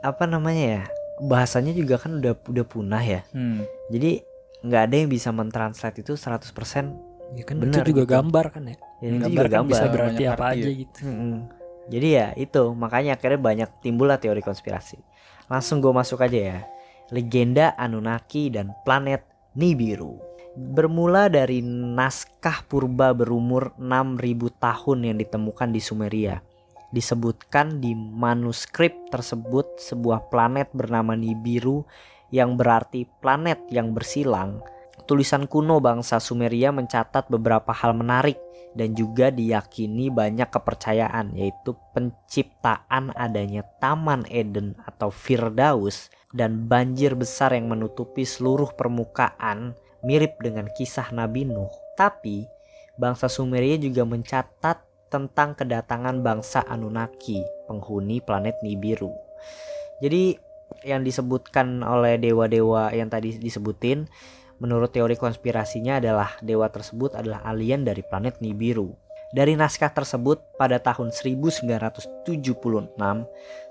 [0.00, 0.82] apa namanya ya
[1.20, 3.62] bahasanya juga kan udah udah punah ya Hmm.
[3.88, 4.22] jadi
[4.60, 6.90] nggak ada yang bisa mentranslate itu 100%
[7.32, 8.12] Ya kan Benar itu juga gitu.
[8.12, 8.76] gambar kan ya.
[9.00, 10.72] itu Gambar juga kan gambar Bisa berarti apa arti aja ya.
[10.76, 11.00] gitu.
[11.02, 11.34] Mm-mm.
[11.92, 12.72] Jadi ya itu.
[12.72, 14.96] Makanya akhirnya banyak timbul lah teori konspirasi.
[15.52, 16.58] Langsung gue masuk aja ya.
[17.12, 20.16] Legenda Anunnaki dan planet Nibiru.
[20.56, 26.40] Bermula dari naskah purba berumur 6000 tahun yang ditemukan di Sumeria.
[26.92, 31.84] Disebutkan di manuskrip tersebut sebuah planet bernama Nibiru
[32.32, 34.64] yang berarti planet yang bersilang.
[35.02, 38.38] Tulisan kuno bangsa Sumeria mencatat beberapa hal menarik
[38.72, 47.52] dan juga diyakini banyak kepercayaan yaitu penciptaan adanya Taman Eden atau Firdaus dan banjir besar
[47.52, 51.70] yang menutupi seluruh permukaan mirip dengan kisah Nabi Nuh.
[51.98, 52.48] Tapi
[52.96, 54.80] bangsa Sumeria juga mencatat
[55.12, 59.12] tentang kedatangan bangsa Anunnaki, penghuni planet Nibiru.
[60.00, 60.40] Jadi
[60.88, 64.08] yang disebutkan oleh dewa-dewa yang tadi disebutin
[64.62, 68.94] menurut teori konspirasinya adalah dewa tersebut adalah alien dari planet Nibiru.
[69.34, 72.22] Dari naskah tersebut pada tahun 1976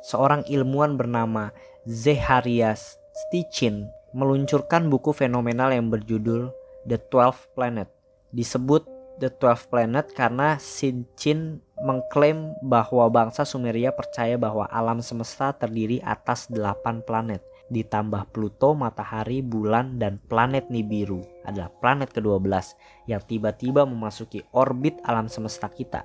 [0.03, 1.55] seorang ilmuwan bernama
[1.87, 2.99] Zecharias
[3.31, 6.51] Sitchin meluncurkan buku fenomenal yang berjudul
[6.83, 7.87] The Twelve Planet.
[8.35, 8.83] Disebut
[9.23, 16.49] The Twelve Planet karena Sitchin mengklaim bahwa bangsa Sumeria percaya bahwa alam semesta terdiri atas
[16.49, 22.75] 8 planet ditambah Pluto, matahari, bulan, dan planet Nibiru adalah planet ke-12
[23.07, 26.03] yang tiba-tiba memasuki orbit alam semesta kita.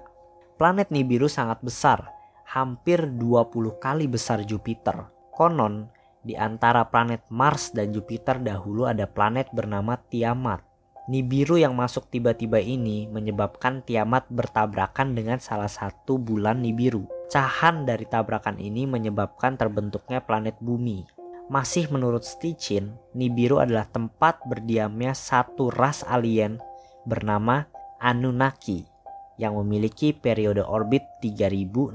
[0.57, 2.09] Planet Nibiru sangat besar,
[2.47, 5.11] hampir 20 kali besar Jupiter.
[5.35, 5.91] Konon,
[6.27, 10.63] di antara planet Mars dan Jupiter dahulu ada planet bernama Tiamat.
[11.07, 17.07] Nibiru yang masuk tiba-tiba ini menyebabkan Tiamat bertabrakan dengan salah satu bulan Nibiru.
[17.31, 21.07] Cahan dari tabrakan ini menyebabkan terbentuknya planet bumi.
[21.47, 26.59] Masih menurut Stichin, Nibiru adalah tempat berdiamnya satu ras alien
[27.07, 27.71] bernama
[28.03, 28.97] Anunnaki.
[29.37, 31.93] yang memiliki periode orbit 3630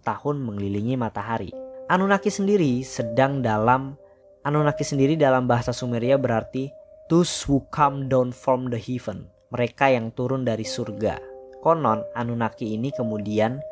[0.00, 1.52] tahun mengelilingi matahari.
[1.92, 4.00] Anunnaki sendiri sedang dalam
[4.42, 6.72] Anunnaki sendiri dalam bahasa Sumeria berarti
[7.12, 11.20] those who come down from the heaven, mereka yang turun dari surga.
[11.62, 13.62] Konon Anunnaki ini kemudian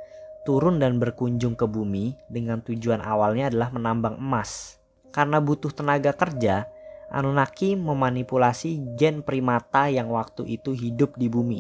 [0.44, 4.81] turun dan berkunjung ke bumi dengan tujuan awalnya adalah menambang emas.
[5.11, 6.70] Karena butuh tenaga kerja,
[7.11, 11.59] Anunnaki memanipulasi gen primata yang waktu itu hidup di bumi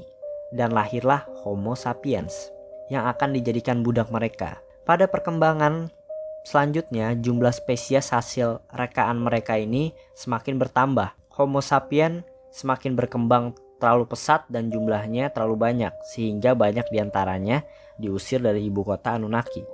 [0.54, 2.54] dan lahirlah Homo sapiens
[2.86, 4.62] yang akan dijadikan budak mereka.
[4.86, 5.90] Pada perkembangan
[6.46, 11.10] selanjutnya, jumlah spesies hasil rekaan mereka ini semakin bertambah.
[11.34, 12.22] Homo sapiens
[12.54, 17.64] semakin berkembang terlalu pesat dan jumlahnya terlalu banyak sehingga banyak di antaranya
[17.96, 19.64] diusir dari ibu kota Anunnaki.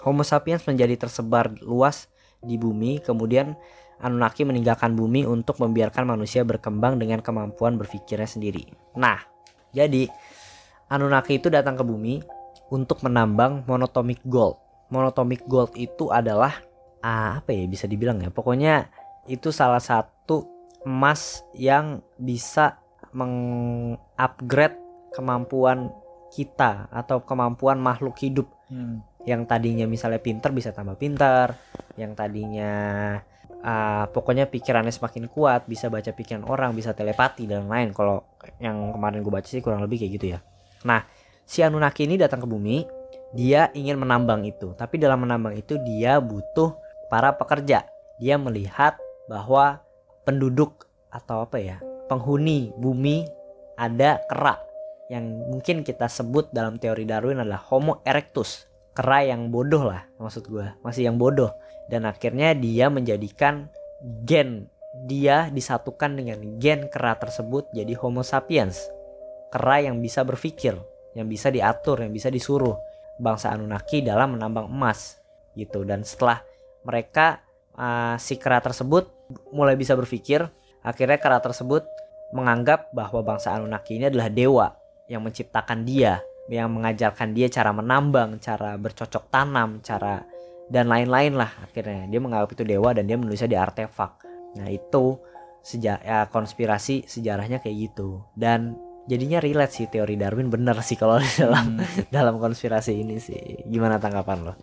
[0.00, 2.08] Homo sapiens menjadi tersebar luas
[2.40, 3.52] di bumi kemudian
[4.00, 8.64] Anunnaki meninggalkan bumi untuk membiarkan manusia berkembang dengan kemampuan berpikirnya sendiri.
[8.96, 9.20] Nah,
[9.76, 10.08] jadi
[10.88, 12.24] Anunnaki itu datang ke bumi
[12.72, 14.56] untuk menambang monatomic gold.
[14.88, 16.64] Monatomic gold itu adalah
[17.04, 18.32] ah, apa ya bisa dibilang ya?
[18.32, 18.88] Pokoknya
[19.28, 20.48] itu salah satu
[20.88, 22.79] emas yang bisa
[23.12, 24.78] mengupgrade
[25.10, 25.90] kemampuan
[26.30, 29.02] kita atau kemampuan makhluk hidup Hmm.
[29.26, 31.58] yang tadinya misalnya pinter bisa tambah pintar,
[31.98, 32.70] yang tadinya
[33.66, 37.90] ah, pokoknya pikirannya semakin kuat, bisa baca pikiran orang, bisa telepati dan lain.
[37.90, 38.24] Kalau
[38.62, 40.38] yang kemarin gue baca sih kurang lebih kayak gitu ya.
[40.86, 41.04] Nah,
[41.44, 42.86] si Anunnaki ini datang ke bumi,
[43.34, 46.78] dia ingin menambang itu, tapi dalam menambang itu dia butuh
[47.12, 47.84] para pekerja.
[48.22, 48.96] Dia melihat
[49.26, 49.82] bahwa
[50.24, 53.22] penduduk atau apa ya, penghuni bumi
[53.78, 54.58] ada kera
[55.06, 58.66] yang mungkin kita sebut dalam teori Darwin adalah Homo erectus.
[58.90, 61.54] Kera yang bodoh lah maksud gue masih yang bodoh.
[61.86, 63.70] Dan akhirnya dia menjadikan
[64.26, 64.66] gen.
[65.06, 68.90] Dia disatukan dengan gen kera tersebut jadi Homo sapiens.
[69.54, 70.74] Kera yang bisa berpikir
[71.14, 72.78] yang bisa diatur yang bisa disuruh
[73.18, 75.18] bangsa Anunnaki dalam menambang emas
[75.58, 75.82] gitu.
[75.82, 76.42] Dan setelah
[76.86, 77.42] mereka
[77.74, 79.10] uh, si kera tersebut
[79.50, 80.46] mulai bisa berpikir
[80.86, 81.82] akhirnya kera tersebut
[82.30, 84.66] menganggap bahwa bangsa Anunnaki ini adalah dewa
[85.10, 90.22] yang menciptakan dia, yang mengajarkan dia cara menambang, cara bercocok tanam, cara
[90.70, 94.22] dan lain-lain lah akhirnya dia menganggap itu dewa dan dia menulisnya di artefak.
[94.54, 95.18] Nah itu
[95.60, 101.18] sejak ya, konspirasi sejarahnya kayak gitu dan jadinya relate sih teori Darwin bener sih kalau
[101.42, 104.54] dalam dalam konspirasi ini sih gimana tanggapan lo?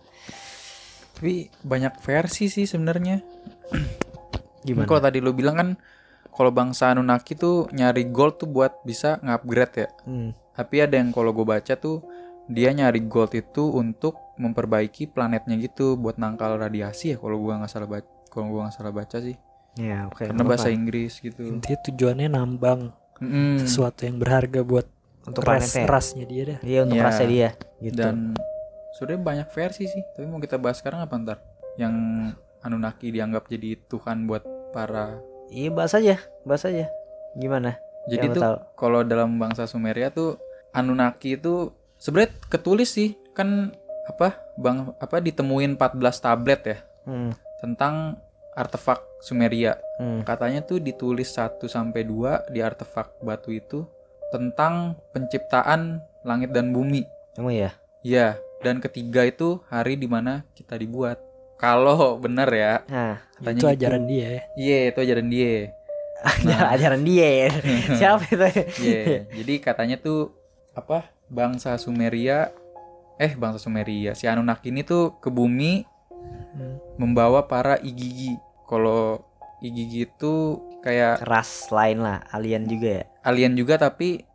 [1.17, 3.17] Tapi banyak versi sih sebenarnya.
[4.67, 4.85] Gimana?
[4.85, 5.69] Kalau tadi lu bilang kan
[6.37, 9.89] kalau bangsa Anunnaki tuh nyari gold tuh buat bisa ngupgrade ya.
[10.05, 12.05] Hmm, Tapi ada yang kalau gue baca tuh
[12.45, 17.67] dia nyari gold itu untuk memperbaiki planetnya gitu buat nangkal radiasi ya kalau gua nggak
[17.67, 18.07] salah baca.
[18.29, 19.35] Kalau gua nggak salah baca sih.
[19.75, 20.23] ya oke.
[20.23, 20.69] Karena nggak bahasa.
[20.69, 21.41] Inggris gitu.
[21.43, 23.57] intinya tujuannya nambang Mm-mm.
[23.59, 24.85] sesuatu yang berharga buat
[25.25, 25.85] untuk ras planetnya.
[25.87, 27.03] rasnya dia dah Iya untuk Iya.
[27.03, 27.97] rasnya dia gitu.
[27.99, 28.15] Dan
[28.93, 30.03] sebenarnya banyak versi sih.
[30.15, 31.37] Tapi mau kita bahas sekarang apa ntar?
[31.75, 31.93] Yang
[32.59, 35.17] Anunnaki dianggap jadi Tuhan buat para.
[35.51, 36.91] Iya bahas aja, bahas aja.
[37.37, 37.79] Gimana?
[38.07, 38.43] Jadi tuh
[38.79, 40.39] kalau dalam bangsa Sumeria tuh
[40.71, 43.75] Anunnaki itu sebenarnya ketulis sih kan
[44.07, 47.31] apa bang apa ditemuin 14 tablet ya Hmm,
[47.63, 48.19] tentang
[48.51, 49.79] artefak Sumeria.
[49.95, 50.27] hmm.
[50.27, 53.87] Katanya tuh ditulis 1 sampai 2 di artefak batu itu
[54.27, 57.07] tentang penciptaan langit dan bumi.
[57.39, 57.71] Emang ya?
[58.03, 61.15] Iya, dan ketiga itu hari di mana kita dibuat.
[61.57, 63.75] Kalau bener ya, Nah, katanya itu gitu.
[63.81, 65.53] ajaran dia ya Iya, itu ajaran dia.
[66.45, 67.49] ajaran ajaran dia ya.
[67.99, 68.45] Siapa itu?
[68.79, 69.01] Iya,
[69.33, 70.33] jadi katanya tuh
[70.71, 71.09] apa?
[71.27, 72.53] Bangsa Sumeria
[73.17, 75.83] eh bangsa Sumeria si Anunnaki ini tuh ke bumi
[76.49, 76.77] Hmm.
[76.97, 78.33] membawa para igigi.
[78.63, 79.21] Kalau
[79.59, 80.33] igigi itu
[80.79, 83.03] kayak Ras lain lah, alien juga ya.
[83.23, 84.25] alien juga tapi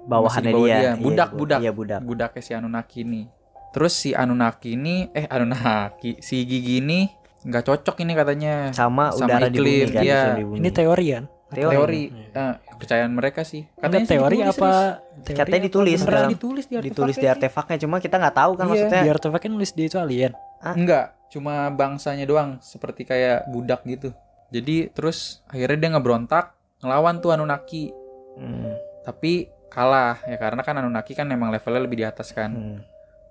[0.00, 0.74] Bawahannya bawah dia.
[0.74, 0.82] dia.
[0.82, 1.58] Iya, Budak, bu- budak.
[1.60, 2.00] Iya, budak.
[2.00, 3.22] budaknya si Anunnaki ini.
[3.72, 7.08] Terus si Anunnaki ini eh Anunnaki si gigi ini
[7.42, 10.56] nggak cocok ini katanya Sama, Sama udara di bumi kan, iklim di bumi.
[10.58, 11.74] ini teori kan Teori.
[11.74, 14.70] teori eh, kepercayaan mereka sih Enggak, sih teori apa
[15.18, 15.98] teori Katanya apa ditulis?
[15.98, 18.70] Beneran dalam- ditulis di Ditulis di artefaknya cuma kita nggak tahu kan Iya.
[18.70, 19.02] maksudnya.
[19.02, 20.32] di artefaknya nulis dia itu alien
[20.62, 24.14] Enggak, cuma bangsanya doang, seperti kayak budak gitu.
[24.48, 27.90] Jadi terus akhirnya dia ngebrontak, ngelawan tuh Anunnaki.
[28.34, 28.70] Hmm,
[29.02, 32.54] Tapi kalah ya karena kan Anunnaki kan emang levelnya lebih di atas kan.
[32.54, 32.78] hmm.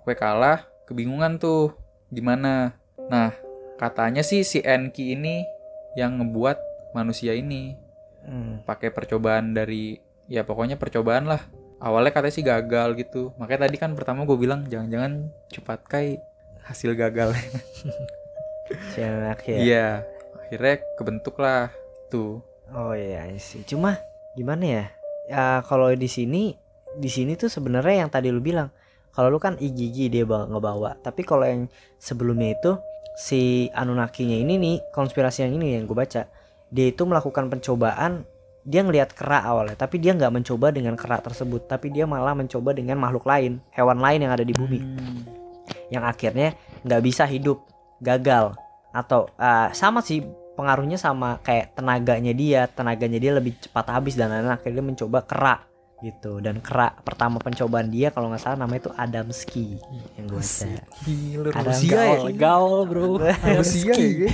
[0.01, 1.77] Pokoknya kalah, kebingungan tuh
[2.09, 2.73] gimana.
[3.07, 3.31] Nah,
[3.77, 5.45] katanya sih si Enki ini
[5.93, 6.57] yang ngebuat
[6.93, 7.77] manusia ini
[8.21, 8.61] Hmm.
[8.69, 9.97] pakai percobaan dari
[10.29, 11.41] ya pokoknya percobaan lah.
[11.81, 13.33] Awalnya katanya sih gagal gitu.
[13.41, 16.21] Makanya tadi kan pertama gue bilang jangan-jangan cepat kai
[16.61, 17.33] hasil gagal.
[18.97, 19.59] Anunnaki ya.
[19.59, 19.87] Iya,
[20.37, 21.73] akhirnya kebentuk lah
[22.13, 22.45] tuh.
[22.71, 23.65] Oh iya see.
[23.65, 23.97] Cuma
[24.37, 24.85] gimana ya?
[25.27, 26.55] Ya kalau di sini
[26.93, 28.69] di sini tuh sebenarnya yang tadi lu bilang
[29.11, 30.91] kalau lu kan Igigi dia bawa, ngebawa.
[31.03, 31.67] Tapi kalau yang
[31.99, 32.71] sebelumnya itu
[33.15, 36.25] si Anunnaki-nya ini nih konspirasi yang ini yang gue baca
[36.71, 38.23] dia itu melakukan pencobaan
[38.63, 42.71] dia ngelihat kera awalnya tapi dia nggak mencoba dengan kera tersebut tapi dia malah mencoba
[42.71, 44.79] dengan makhluk lain hewan lain yang ada di bumi.
[44.79, 45.21] Hmm.
[45.91, 46.55] yang akhirnya
[46.87, 47.63] nggak bisa hidup
[47.99, 48.55] gagal.
[48.95, 50.23] Atau ah, sama sih
[50.55, 54.55] pengaruhnya sama kayak tenaganya dia tenaganya dia lebih cepat habis dan lain-lain.
[54.55, 55.63] Akhirnya mencoba kera
[56.01, 59.77] gitu dan kera pertama pencobaan dia kalau nggak salah namanya itu Adamski
[60.15, 62.01] yang gue baca Gila, Ada Rusia ya?
[62.01, 63.05] gaul, gaul bro.
[63.55, 64.29] Rusia ya?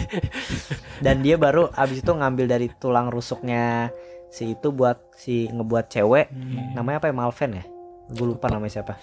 [1.06, 3.92] Dan dia baru abis itu ngambil dari tulang rusuknya
[4.28, 6.72] si itu buat si ngebuat cewek Hmm.
[6.74, 7.66] namanya apa ya Malven ya
[8.08, 8.96] gue lupa namanya siapa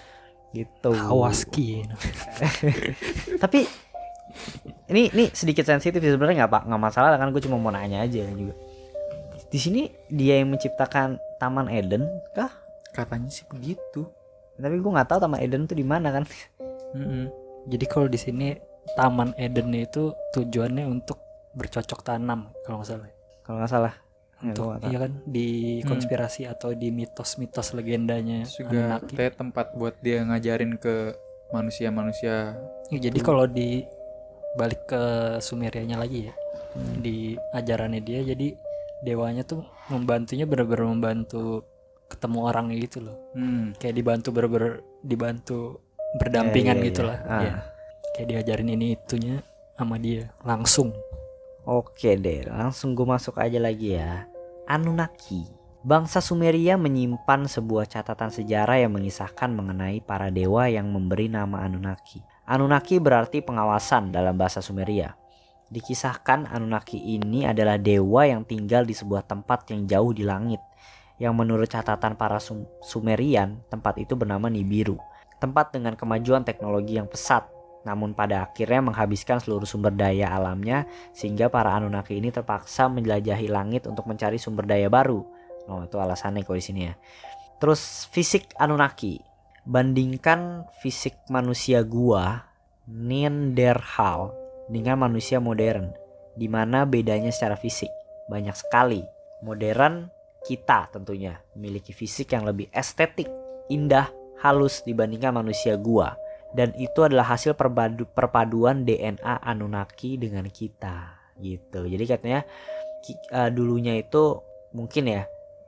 [0.51, 1.85] gitu Hawaski.
[3.43, 3.65] tapi
[4.87, 8.25] ini ini sedikit sensitif sebenarnya nggak pak nggak masalah kan gue cuma mau nanya aja
[8.31, 8.53] juga
[9.55, 12.51] di sini dia yang menciptakan Taman Eden kah
[12.91, 14.03] Katanya sih begitu.
[14.53, 16.27] tapi gue nggak tahu Taman Eden tuh di mana kan
[16.91, 17.31] Mm-mm.
[17.65, 18.51] Jadi kalau di sini
[18.93, 23.07] Taman Eden itu tujuannya untuk bercocok tanam kalau nggak salah.
[23.41, 23.95] kalau nggak salah
[24.35, 24.91] Ya, Untuk tahu.
[24.91, 25.47] iya kan di
[25.79, 25.87] Hmm.
[25.89, 28.99] konspirasi atau di mitos-mitos legendanya Terus juga
[29.31, 31.15] tempat buat dia ngajarin ke
[31.55, 32.51] manusia-manusia.
[32.91, 33.87] Ya, jadi kalau di
[34.53, 35.01] balik ke
[35.39, 36.35] Sumerianya lagi ya
[36.75, 36.99] Hmm.
[36.99, 37.15] di
[37.51, 38.59] ajarannya dia jadi
[39.03, 41.65] dewanya tuh membantunya bener-bener membantu
[42.05, 43.73] ketemu orang gitu loh Hmm.
[43.75, 45.81] kayak dibantu bener-bener dibantu
[46.15, 47.07] berdampingan Ya, ya, gitu ya.
[47.09, 47.41] lah Ah.
[47.41, 47.55] Ya.
[48.13, 49.35] kayak diajarin ini itunya
[49.75, 50.93] sama dia langsung
[51.65, 54.29] Oke deh, langsung gue masuk aja lagi ya.
[54.69, 55.49] Anunnaki.
[55.81, 62.21] Bangsa Sumeria menyimpan sebuah catatan sejarah yang mengisahkan mengenai para dewa yang memberi nama Anunnaki.
[62.45, 65.17] Anunnaki berarti pengawasan dalam bahasa Sumeria.
[65.75, 70.63] Dikisahkan Anunnaki ini adalah dewa yang tinggal di sebuah tempat yang jauh di langit.
[71.19, 74.95] Yang menurut catatan para Sum- Sumerian, tempat itu bernama Nibiru.
[75.35, 77.43] Tempat dengan kemajuan teknologi yang pesat,
[77.83, 83.83] namun pada akhirnya menghabiskan seluruh sumber daya alamnya sehingga para Anunnaki ini terpaksa menjelajahi langit
[83.83, 85.27] untuk mencari sumber daya baru.
[85.67, 86.95] Oh, itu alasannya kok di sini ya.
[87.59, 89.19] Terus fisik Anunnaki.
[89.67, 92.47] Bandingkan fisik manusia gua
[92.85, 95.93] Neanderthal dengan manusia modern.
[96.35, 97.89] Di mana bedanya secara fisik?
[98.27, 99.01] Banyak sekali.
[99.45, 100.11] Modern
[100.45, 103.29] kita tentunya memiliki fisik yang lebih estetik,
[103.71, 104.09] indah,
[104.45, 106.13] halus dibandingkan manusia gua
[106.55, 112.41] dan itu adalah hasil perbadu- perpaduan DNA Anunnaki dengan kita gitu jadi katanya
[113.11, 114.39] eh, dulunya itu
[114.71, 115.23] mungkin ya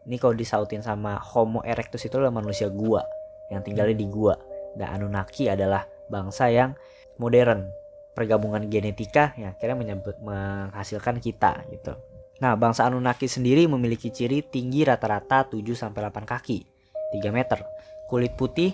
[0.07, 3.03] ini kalau disautin sama Homo erectus itu adalah manusia gua
[3.51, 4.35] yang tinggalnya di gua
[4.79, 6.71] dan Anunnaki adalah bangsa yang
[7.19, 7.67] modern
[8.17, 11.93] pergabungan genetika yang akhirnya menyebut menghasilkan kita gitu
[12.41, 16.57] nah bangsa Anunnaki sendiri memiliki ciri tinggi rata-rata 7 sampai 8 kaki
[17.13, 17.61] 3 meter
[18.09, 18.73] kulit putih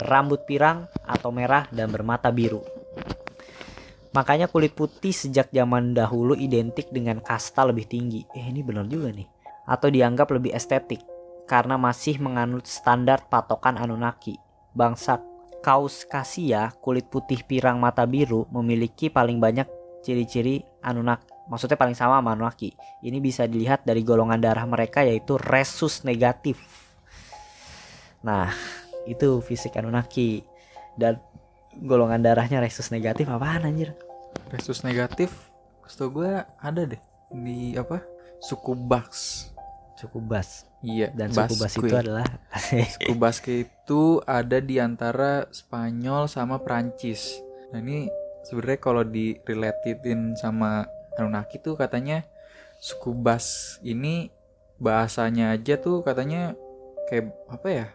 [0.00, 2.64] rambut pirang atau merah dan bermata biru.
[4.12, 8.28] Makanya kulit putih sejak zaman dahulu identik dengan kasta lebih tinggi.
[8.36, 9.24] Eh ini benar juga nih.
[9.64, 11.00] Atau dianggap lebih estetik
[11.48, 14.36] karena masih menganut standar patokan Anunnaki.
[14.72, 15.20] Bangsa
[15.62, 19.70] Kauskasia, kulit putih pirang mata biru memiliki paling banyak
[20.02, 21.30] ciri-ciri Anunnaki.
[21.46, 22.74] Maksudnya paling sama sama Anunnaki.
[23.06, 26.58] Ini bisa dilihat dari golongan darah mereka yaitu resus negatif.
[28.26, 28.50] Nah,
[29.06, 30.42] itu fisik Anunnaki
[30.98, 31.22] dan
[31.78, 33.96] golongan darahnya resus negatif apaan anjir
[34.52, 35.32] Resus negatif,
[35.88, 37.00] setahu gue ada deh
[37.32, 38.00] di apa?
[38.40, 39.51] Suku Baks.
[40.02, 41.14] Suku Bas Iya.
[41.14, 41.78] dan suku Bas Basque.
[41.80, 42.26] itu adalah
[42.98, 47.38] Suku Basque itu ada di antara Spanyol sama Prancis.
[47.70, 48.10] Nah ini
[48.42, 50.82] sebenarnya kalau di relatein sama
[51.14, 52.26] Anunnaki tuh katanya
[52.76, 54.34] suku Bas ini
[54.76, 56.58] bahasanya aja tuh katanya
[57.06, 57.86] kayak apa ya?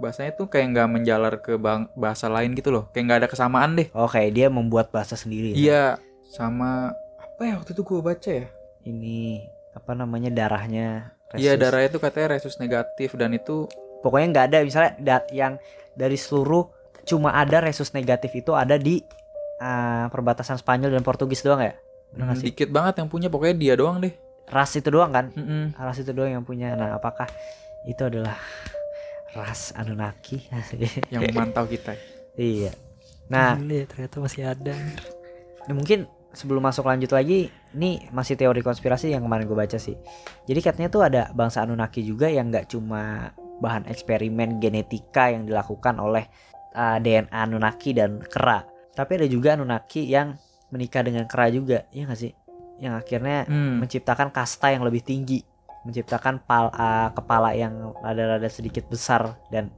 [0.00, 2.88] Bahasanya tuh kayak nggak menjalar ke bang- bahasa lain gitu loh.
[2.90, 3.92] Kayak nggak ada kesamaan deh.
[3.92, 5.56] oh kayak dia membuat bahasa sendiri ya?
[5.58, 5.84] Iya,
[6.26, 8.48] sama apa ya waktu itu gue baca ya?
[8.80, 13.70] ini apa namanya darahnya Iya darahnya tuh katanya resus negatif dan itu
[14.02, 15.60] pokoknya nggak ada misalnya da- yang
[15.94, 16.66] dari seluruh
[17.06, 19.02] cuma ada resus negatif itu ada di
[19.62, 21.74] ah, perbatasan Spanyol dan Portugis doang ya?
[22.16, 24.14] Nggak hmm, dikit banget yang punya pokoknya dia doang deh.
[24.50, 25.30] ras itu doang kan?
[25.30, 25.78] Mm-mm.
[25.78, 26.74] ras itu doang yang punya.
[26.74, 27.30] Nah apakah
[27.86, 28.34] itu adalah
[29.30, 30.42] ras Anunnaki?
[31.14, 31.94] Yang memantau kita.
[32.34, 32.74] iya.
[33.30, 34.74] Nah Gile, ternyata masih ada
[35.70, 39.98] Nah, mungkin sebelum masuk lanjut lagi, ini masih teori konspirasi yang kemarin gue baca sih.
[40.46, 46.00] Jadi katanya tuh ada bangsa Anunnaki juga yang nggak cuma bahan eksperimen genetika yang dilakukan
[46.00, 46.24] oleh
[46.72, 48.64] uh, DNA Anunnaki dan kera,
[48.96, 50.38] tapi ada juga Anunnaki yang
[50.70, 52.32] menikah dengan kera juga, ya nggak sih?
[52.80, 53.82] Yang akhirnya Hmm.
[53.82, 55.44] menciptakan kasta yang lebih tinggi,
[55.84, 59.68] menciptakan pal- uh, kepala yang rada-rada sedikit besar dan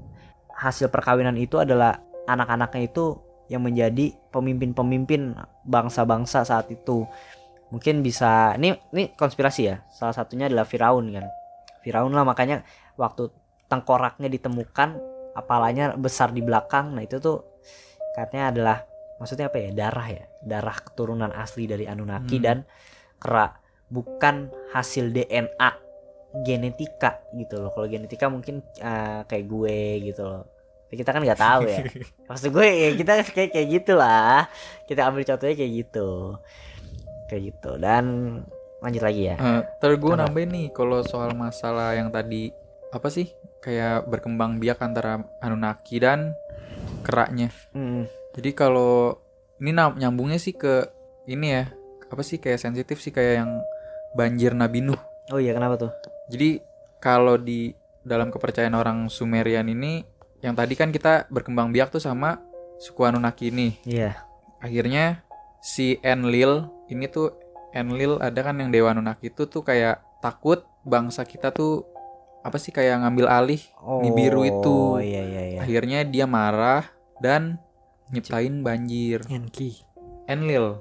[0.53, 3.19] hasil perkawinan itu adalah anak-anaknya itu
[3.53, 5.37] yang menjadi pemimpin-pemimpin
[5.69, 7.05] bangsa-bangsa saat itu.
[7.69, 9.85] Mungkin bisa ini ini konspirasi ya.
[9.93, 11.29] Salah satunya adalah Firaun kan.
[11.85, 12.65] Firaun lah makanya
[12.97, 13.29] waktu
[13.69, 14.97] tengkoraknya ditemukan
[15.37, 17.41] apalanya besar di belakang nah itu tuh
[18.13, 18.79] katanya adalah
[19.21, 19.71] maksudnya apa ya?
[19.73, 20.25] Darah ya?
[20.41, 22.45] Darah keturunan asli dari Anunnaki Hmm.
[22.45, 22.59] dan
[23.21, 23.53] kera
[23.93, 25.71] bukan hasil DNA
[26.45, 27.71] genetika gitu loh.
[27.73, 29.77] Kalau genetika mungkin eh, kayak gue
[30.13, 30.52] gitu loh
[30.93, 31.81] kita kan nggak tahu ya.
[32.29, 34.47] Maksud gue ya kita kayak kayak gitulah.
[34.85, 36.37] Kita ambil contohnya kayak gitu.
[37.33, 37.71] Kayak gitu.
[37.81, 38.05] Dan
[38.85, 39.37] lanjut lagi ya.
[39.41, 42.53] Eh, Ntar gue nambahin nih kalau soal masalah yang tadi
[42.93, 43.33] apa sih?
[43.65, 46.37] Kayak berkembang biak antara Anunnaki dan
[47.07, 47.49] keraknya.
[47.73, 48.05] Hmm,
[48.37, 49.17] Jadi kalau
[49.63, 50.87] ini nyambungnya sih ke
[51.25, 51.65] ini ya.
[52.13, 53.51] Apa sih kayak sensitif sih kayak yang
[54.13, 55.01] banjir Nabi Nuh.
[55.33, 55.93] oh iya kenapa tuh?
[56.29, 56.61] Jadi
[57.01, 60.03] kalau di dalam kepercayaan orang Sumerian ini
[60.43, 62.43] yang tadi kan kita berkembang biak tuh sama
[62.83, 63.79] suku Anunnaki ini.
[63.87, 64.27] iya
[64.59, 65.23] Akhirnya
[65.63, 67.31] si Enlil ini tuh
[67.71, 71.87] Enlil ada kan yang dewa Anunnaki itu tuh kayak takut bangsa kita tuh
[72.43, 73.63] apa sih kayak ngambil alih.
[73.79, 74.99] oh biru itu.
[74.99, 76.91] iya iya iya Akhirnya dia marah
[77.23, 77.63] dan
[78.11, 79.23] nyiptain banjir.
[79.31, 79.79] Enki
[80.27, 80.79] Enlil,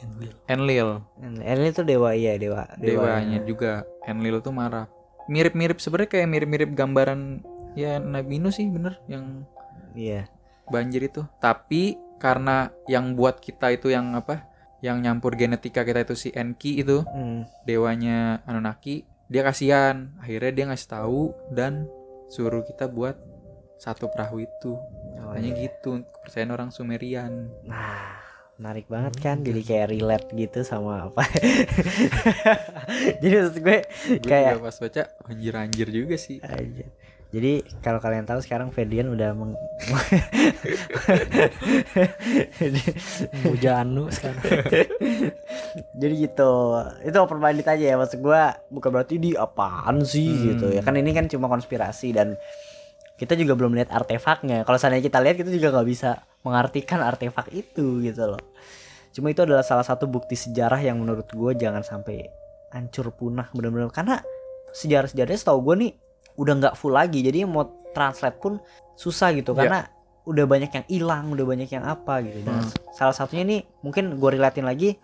[0.00, 0.88] Enlil Enlil,
[1.20, 3.88] Enlil itu dewa iya dewa dewanya juga.
[4.04, 4.88] Enlil tuh marah.
[5.28, 9.46] Mirip-mirip sebenarnya kayak mirip-mirip gambaran ya Nabi Nuh sih bener yang
[9.92, 10.26] iya
[10.66, 11.26] banjir itu.
[11.38, 14.46] Tapi karena yang buat kita itu yang apa?
[14.80, 17.44] Yang nyampur genetika kita itu si Enki itu, Hmm.
[17.64, 20.14] dewanya Anunnaki, dia kasihan.
[20.16, 21.84] Akhirnya dia ngasih tahu dan
[22.28, 23.18] suruh kita buat
[23.76, 24.72] satu perahu itu.
[25.20, 25.68] Oh, Hanya iya.
[25.68, 27.48] gitu kepercayaan orang Sumerian.
[27.64, 28.20] Nah,
[28.56, 31.24] menarik banget kan jadi kayak relate gitu sama apa.
[33.20, 33.78] jadi maksud gue
[34.16, 36.38] Gue kayak pas baca anjir-anjir juga sih.
[36.40, 36.86] aja.
[37.30, 39.54] Jadi kalau kalian tahu sekarang Ferdian udah meng
[43.46, 44.42] Muja Anu sekarang
[46.00, 46.52] Jadi gitu.
[47.06, 50.42] Itu open-minded aja ya maksud gua bukan berarti di apaan sih Hmm.
[50.54, 50.82] gitu ya.
[50.82, 52.34] Kan ini kan cuma konspirasi dan
[53.14, 54.64] kita juga belum lihat artefaknya.
[54.64, 58.42] Kalau seandainya kita lihat kita juga nggak bisa mengartikan artefak itu gitu loh.
[59.12, 62.30] Cuma itu adalah salah satu bukti sejarah yang menurut gue jangan sampai
[62.70, 64.22] hancur punah benar-benar karena
[64.70, 65.92] sejarah-sejarahnya setahu gue nih
[66.40, 68.56] udah nggak full lagi jadi mau translate pun
[68.96, 69.58] susah gitu Ya.
[69.60, 69.80] karena
[70.24, 72.70] udah banyak yang hilang udah banyak yang apa gitu dan Hmm.
[72.92, 74.96] salah satunya nih mungkin gue relatin lagi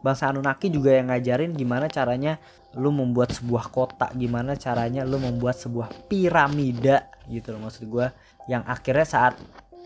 [0.00, 2.36] bangsa Anunnaki juga yang ngajarin gimana caranya
[2.74, 8.06] lu membuat sebuah kota gimana caranya lu membuat sebuah piramida gitu loh maksud gue
[8.46, 9.34] yang akhirnya saat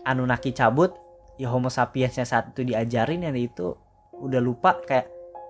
[0.03, 0.91] Anunnaki cabut
[1.35, 3.75] ya Homo sapiensnya saat itu diajarin yang itu
[4.13, 5.07] udah lupa kayak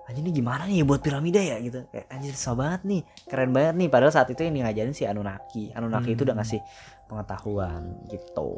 [0.10, 1.56] anjir ini gimana nih buat piramida ya?
[1.58, 1.86] Gitu.
[1.88, 3.88] Kayak anjir susah banget nih keren banget nih.
[3.88, 5.70] Padahal saat itu yang ngajarin si Anunnaki.
[5.72, 6.42] Anunnaki itu udah Hmm.
[6.42, 6.62] ngasih
[7.06, 8.52] pengetahuan gitu.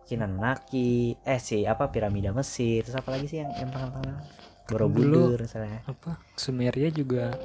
[0.00, 0.88] Mungkin Anunnaki
[1.20, 2.82] eh si apa piramida Mesir.
[2.82, 4.24] Terus apa lagi sih yang yang terkenal
[4.64, 5.84] Borobudur misalnya.
[5.84, 7.36] apa Sumeria juga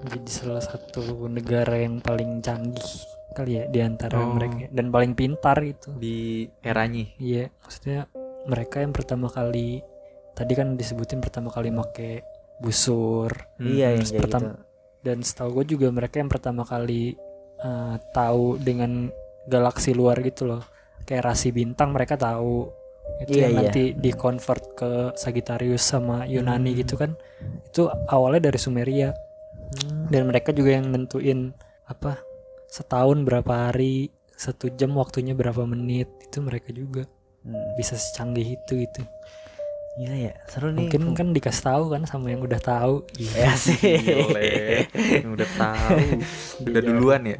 [0.00, 2.90] menjadi salah satu negara yang paling canggih
[3.30, 4.34] kali ya di antara Oh.
[4.34, 7.06] mereka dan paling pintar itu Di eranya.
[7.16, 8.10] iya maksudnya
[8.42, 9.78] mereka yang pertama kali
[10.32, 12.26] tadi kan disebutin pertama kali make
[12.60, 13.32] busur.
[13.56, 14.68] Iya yang terus kayak pertama- gitu.
[15.00, 17.16] dan setahu gue juga mereka yang pertama kali
[17.58, 19.08] eh, tahu dengan
[19.44, 20.64] galaksi luar gitu loh.
[21.04, 22.68] Kayak rasi bintang mereka tahu.
[23.20, 23.60] Itu Iya, yang iya.
[23.64, 26.80] nanti di convert ke Sagittarius sama Yunani Hmm.
[26.80, 27.12] gitu kan.
[27.66, 29.12] Itu awalnya dari Sumeria.
[30.08, 31.52] Dan mereka juga yang nentuin
[31.84, 32.16] apa
[32.66, 36.08] setahun berapa hari satu jam waktunya berapa menit.
[36.22, 37.04] Itu mereka juga.
[37.40, 37.56] Hmm.
[37.72, 39.00] bisa secanggih itu gitu
[39.98, 40.86] Gila ya seru nih.
[40.86, 43.02] Mungkin kan dikasih tahu kan sama yang udah tahu.
[43.18, 43.74] Ya sih.
[43.98, 44.86] Gile.
[44.94, 45.98] Yang udah tahu.
[46.70, 47.36] Udah duluan ya.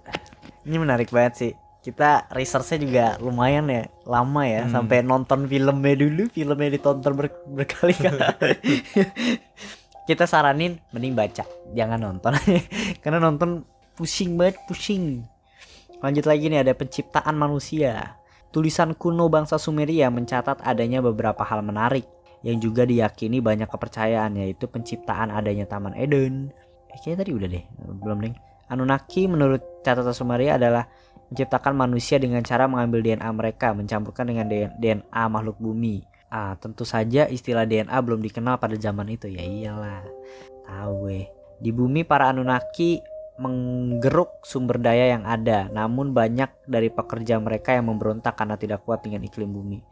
[0.66, 1.52] ini menarik banget sih.
[1.84, 4.64] Kita researchnya juga lumayan ya lama ya.
[4.64, 4.72] Hmm.
[4.72, 8.24] sampai nonton filmnya dulu filmnya ditonton ber- berkali-kali.
[10.08, 11.44] Kita saranin mending baca.
[11.76, 12.32] Jangan nonton.
[13.04, 15.28] Karena nonton pusing banget pusing.
[16.00, 18.16] Lanjut lagi nih ada penciptaan manusia
[18.54, 22.06] tulisan kuno bangsa Sumeria mencatat adanya beberapa hal menarik
[22.46, 26.54] yang juga diyakini banyak kepercayaan yaitu penciptaan adanya Taman Eden
[26.94, 27.64] eh, kayaknya tadi udah deh
[27.98, 28.34] belum deh
[28.70, 30.88] Anunnaki menurut catatan Sumeria adalah
[31.28, 36.04] menciptakan manusia dengan cara mengambil DNA mereka mencampurkan dengan DNA makhluk bumi.
[36.32, 40.02] Ah, tentu saja istilah DNA belum dikenal pada zaman itu ya iyalah.
[40.64, 41.20] Tahu gue.
[41.60, 42.98] Di bumi para Anunnaki
[43.34, 49.02] menggeruk sumber daya yang ada, namun banyak dari pekerja mereka yang memberontak karena tidak kuat
[49.02, 49.82] dengan iklim bumi.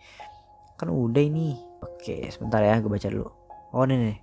[0.78, 1.58] Kan udah ini.
[1.82, 3.26] Oke, sebentar ya, gue baca dulu.
[3.74, 4.18] Oh, ini nih.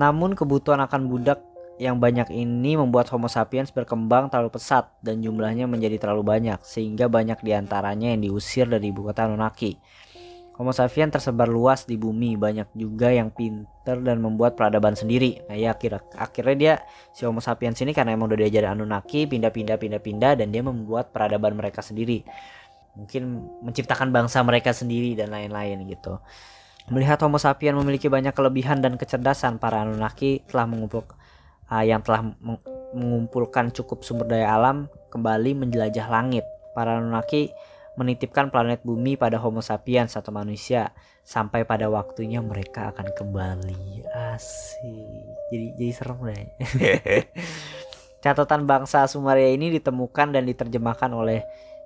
[0.00, 1.44] Namun kebutuhan akan budak
[1.76, 7.08] yang banyak ini membuat Homo sapiens berkembang terlalu pesat dan jumlahnya menjadi terlalu banyak sehingga
[7.08, 9.76] banyak di antaranya yang diusir dari ibu kota Anunnaki.
[10.52, 15.40] Homo sapiens tersebar luas di bumi, banyak juga yang pinter dan membuat peradaban sendiri.
[15.48, 16.74] Nah ya akhir akhirnya dia
[17.16, 21.56] si Homo sapiens ini karena emang udah diajarin Anunnaki pindah-pindah pindah-pindah dan dia membuat peradaban
[21.56, 22.20] mereka sendiri.
[22.92, 23.22] Mungkin
[23.64, 26.20] menciptakan bangsa mereka sendiri dan lain-lain gitu.
[26.92, 31.16] Melihat Homo sapiens memiliki banyak kelebihan dan kecerdasan, para Anunnaki telah mengumpulkan
[31.72, 32.60] uh, yang telah meng-
[32.92, 36.44] mengumpulkan cukup sumber daya alam kembali menjelajah langit.
[36.76, 37.48] Para Anunnaki
[37.96, 44.08] menitipkan planet bumi pada Homo sapiens atau manusia sampai pada waktunya mereka akan kembali.
[44.32, 45.28] Asik.
[45.52, 46.48] Jadi jadi serem deh.
[48.24, 51.42] Catatan bangsa Sumeria ini ditemukan dan diterjemahkan oleh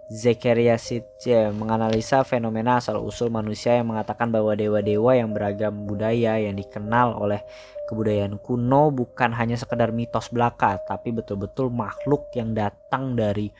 [0.06, 7.18] Zechariah Sitchin menganalisa fenomena asal-usul manusia yang mengatakan bahwa dewa-dewa yang beragam budaya yang dikenal
[7.18, 7.42] oleh
[7.90, 13.50] kebudayaan kuno bukan hanya sekedar mitos belaka tapi betul-betul makhluk yang datang dari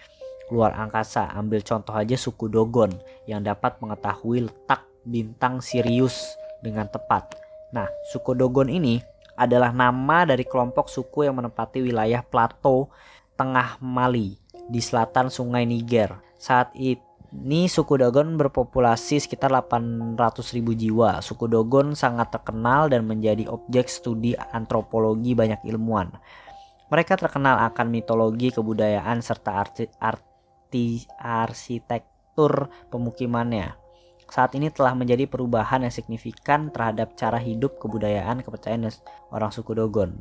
[0.50, 1.30] luar angkasa.
[1.34, 2.94] Ambil contoh aja suku Dogon
[3.26, 7.38] yang dapat mengetahui letak bintang Sirius dengan tepat.
[7.70, 9.02] Nah, suku Dogon ini
[9.36, 12.88] adalah nama dari kelompok suku yang menempati wilayah plato
[13.36, 16.16] tengah Mali di selatan sungai Niger.
[16.40, 20.16] Saat ini suku Dogon berpopulasi sekitar 800
[20.56, 21.20] ribu jiwa.
[21.20, 26.10] Suku Dogon sangat terkenal dan menjadi objek studi antropologi banyak ilmuwan.
[26.86, 29.90] Mereka terkenal akan mitologi, kebudayaan, serta arti,
[30.66, 33.78] arti arsitektur pemukimannya.
[34.26, 38.90] Saat ini telah menjadi perubahan yang signifikan terhadap cara hidup, kebudayaan, kepercayaan
[39.30, 40.18] orang suku Dogon.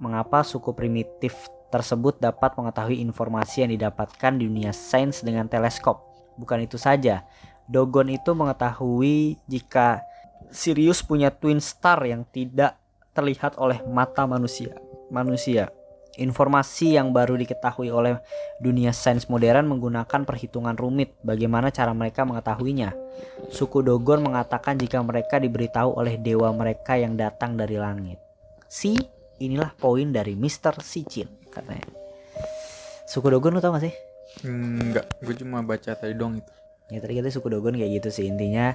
[0.00, 1.36] Mengapa suku primitif
[1.68, 6.00] tersebut dapat mengetahui informasi yang didapatkan di dunia sains dengan teleskop?
[6.40, 7.28] Bukan itu saja,
[7.68, 10.00] Dogon itu mengetahui jika
[10.48, 12.80] Sirius punya twin star yang tidak
[13.12, 14.72] terlihat oleh mata manusia.
[15.12, 15.68] Manusia.
[16.18, 18.18] Informasi yang baru diketahui oleh
[18.58, 21.14] dunia sains modern menggunakan perhitungan rumit.
[21.22, 22.90] Bagaimana cara mereka mengetahuinya?
[23.54, 28.18] Suku Dogon mengatakan jika mereka diberitahu oleh dewa mereka yang datang dari langit.
[28.66, 28.98] Si,
[29.38, 30.82] inilah poin dari Mr.
[30.82, 31.86] Sichin katanya.
[33.06, 33.94] Suku Dogon lu tau gak sih?
[34.46, 36.52] Enggak, gue cuma baca tadi dong itu.
[36.90, 38.74] Ya tadi kita suku Dogon kayak gitu sih intinya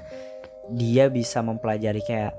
[0.72, 2.32] dia bisa mempelajari kayak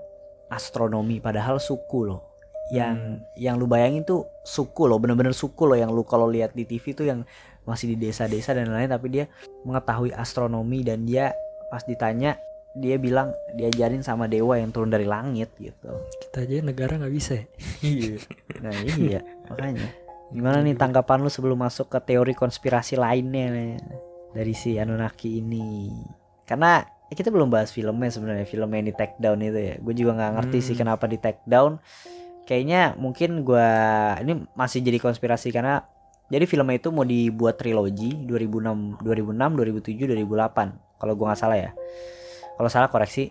[0.49, 2.36] astronomi padahal suku loh
[2.68, 6.66] yang yang lu bayangin tuh suku loh bener-bener suku loh yang lu kalau lihat di
[6.66, 7.22] TV tuh yang
[7.62, 9.24] masih di desa-desa dan lain-lain tapi dia
[9.62, 11.30] mengetahui astronomi dan dia
[11.66, 12.34] pas ditanya
[12.76, 15.90] dia bilang diajarin sama dewa yang turun dari langit gitu
[16.20, 17.38] Kita aja negara nggak bisa.
[17.38, 17.44] ya.
[17.82, 18.14] iya
[18.60, 19.88] nah iya makanya
[20.28, 23.78] gimana nih tanggapan lu sebelum masuk ke teori konspirasi lainnya nih,
[24.30, 25.90] dari si Anunnaki ini
[26.44, 30.12] karena kita belum bahas filmnya sebenarnya film yang di take down itu ya gue juga
[30.14, 30.82] nggak ngerti sih Hmm.
[30.82, 31.78] kenapa di take down
[32.47, 33.68] kayaknya mungkin gua
[34.22, 35.82] ini masih jadi konspirasi karena
[36.30, 41.70] jadi filmnya itu mau dibuat trilogi 2006 2006 2007 2008 kalau gua nggak salah ya.
[42.57, 43.28] Kalau salah koreksi.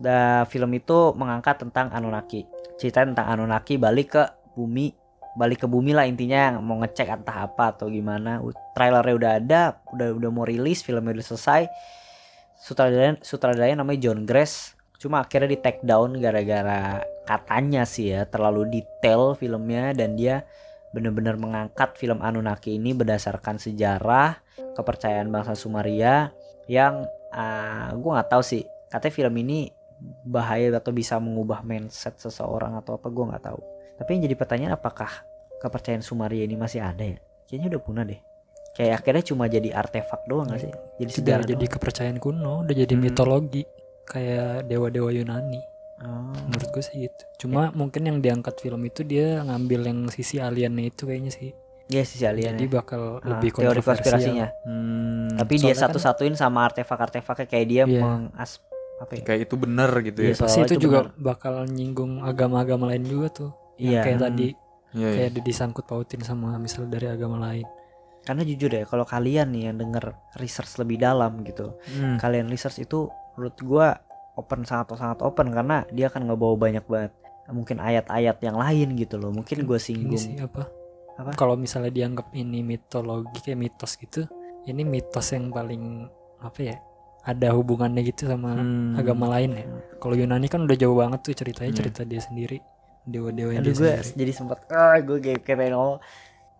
[0.00, 2.48] Da film itu mengangkat tentang Anunnaki.
[2.80, 4.22] Cerita tentang Anunnaki balik ke
[4.56, 4.96] bumi
[5.30, 8.40] balik ke bumi lah intinya mau ngecek entah apa atau gimana.
[8.72, 9.60] Trailernya udah ada
[9.92, 11.62] udah udah mau rilis filmnya udah selesai.
[12.60, 17.00] Sutradara sutradara namanya John Grace cuma akhirnya di take down gara-gara
[17.30, 20.42] katanya sih ya terlalu detail filmnya dan dia
[20.90, 24.42] bener-bener mengangkat film Anunnaki ini berdasarkan sejarah
[24.74, 26.34] kepercayaan bangsa Sumeria
[26.66, 29.70] yang ah gue nggak tahu sih katanya film ini
[30.26, 33.60] bahaya atau bisa mengubah mindset seseorang atau apa gue nggak tahu
[34.02, 35.22] tapi yang jadi pertanyaan apakah
[35.62, 38.18] kepercayaan Sumeria ini masih ada ya kayaknya udah punah deh
[38.74, 41.74] kayak akhirnya cuma jadi artefak doang gak sih jadi sejarah jadi doang.
[41.78, 43.02] kepercayaan kuno, udah jadi Hmm.
[43.06, 43.62] mitologi
[44.10, 45.69] kayak dewa-dewa Yunani.
[46.00, 46.32] Oh.
[46.42, 47.22] Menurut gue sih gitu.
[47.38, 51.52] Cuma mungkin yang diangkat film itu dia ngambil yang sisi aliennya itu kayaknya sih.
[51.86, 52.72] Iya sih alien Jadi ya.
[52.72, 54.46] bakal Ah, lebih teori konspirasinya.
[54.62, 58.00] Hmm, Tapi dia kan- satu-satuin sama artefak-artefaknya kayak dia Iya.
[58.00, 58.62] mengas
[58.96, 59.22] apa ya?
[59.24, 60.32] kayak itu bener gitu ya.
[60.32, 61.16] so- Pasti Soalnya itu itu juga benar.
[61.18, 63.50] bakal nyinggung agama-agama lain juga tuh.
[63.74, 64.00] Iya.
[64.02, 64.26] kayak Hmm.
[64.26, 64.48] tadi
[64.92, 65.18] Iya, iya.
[65.26, 67.64] kayak disangkut pautin sama misal dari agama lain.
[68.20, 70.04] Karena jujur ya kalau kalian nih yang denger
[70.36, 71.74] research lebih dalam gitu.
[71.90, 72.16] Hmm.
[72.16, 73.88] Kalian research itu menurut gua
[74.34, 77.12] open sangat sangat open karena dia akan ngebawa banyak banget
[77.50, 79.30] mungkin ayat-ayat yang lain gitu loh.
[79.30, 80.14] Mungkin gue Ini singgung.
[80.16, 80.70] sih apa?
[81.16, 81.34] Apa?
[81.34, 84.22] Kalau misalnya dianggap ini mitologi kayak mitos gitu,
[84.64, 86.06] ini mitos yang paling
[86.38, 86.76] apa ya?
[87.20, 88.94] Ada hubungannya gitu sama Hmm.
[88.94, 89.66] agama lain ya.
[89.98, 91.80] Kalau Yunani kan udah jauh banget tuh ceritanya Hmm.
[91.82, 92.62] cerita dia sendiri,
[93.04, 94.16] dewa-dewa Aduh dia gue sendiri.
[94.16, 95.98] jadi sempat ah gue kayak kayak pengen ngomong.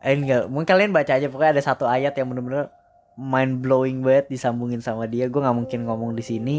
[0.01, 2.67] Eh enggak, mungkin kalian baca aja pokoknya ada satu ayat yang bener-bener
[3.15, 5.29] mind blowing banget disambungin sama dia.
[5.29, 6.57] Gue nggak mungkin ngomong di sini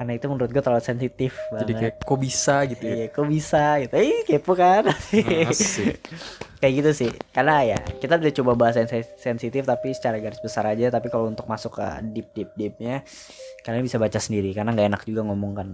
[0.00, 1.92] karena itu menurut gue terlalu sensitif Jadi banget.
[1.92, 2.94] kayak kok bisa gitu ya.
[2.96, 3.92] Iya, kok bisa gitu.
[4.00, 4.88] Eh, kepo kan?
[6.60, 7.12] Kayak gitu sih.
[7.36, 11.12] Karena ya, kita udah coba bahas yang sen- sensitif tapi secara garis besar aja, tapi
[11.12, 11.84] kalau untuk masuk ke
[12.16, 13.04] deep deep deepnya
[13.60, 15.68] kalian bisa baca sendiri karena nggak enak juga ngomong kan.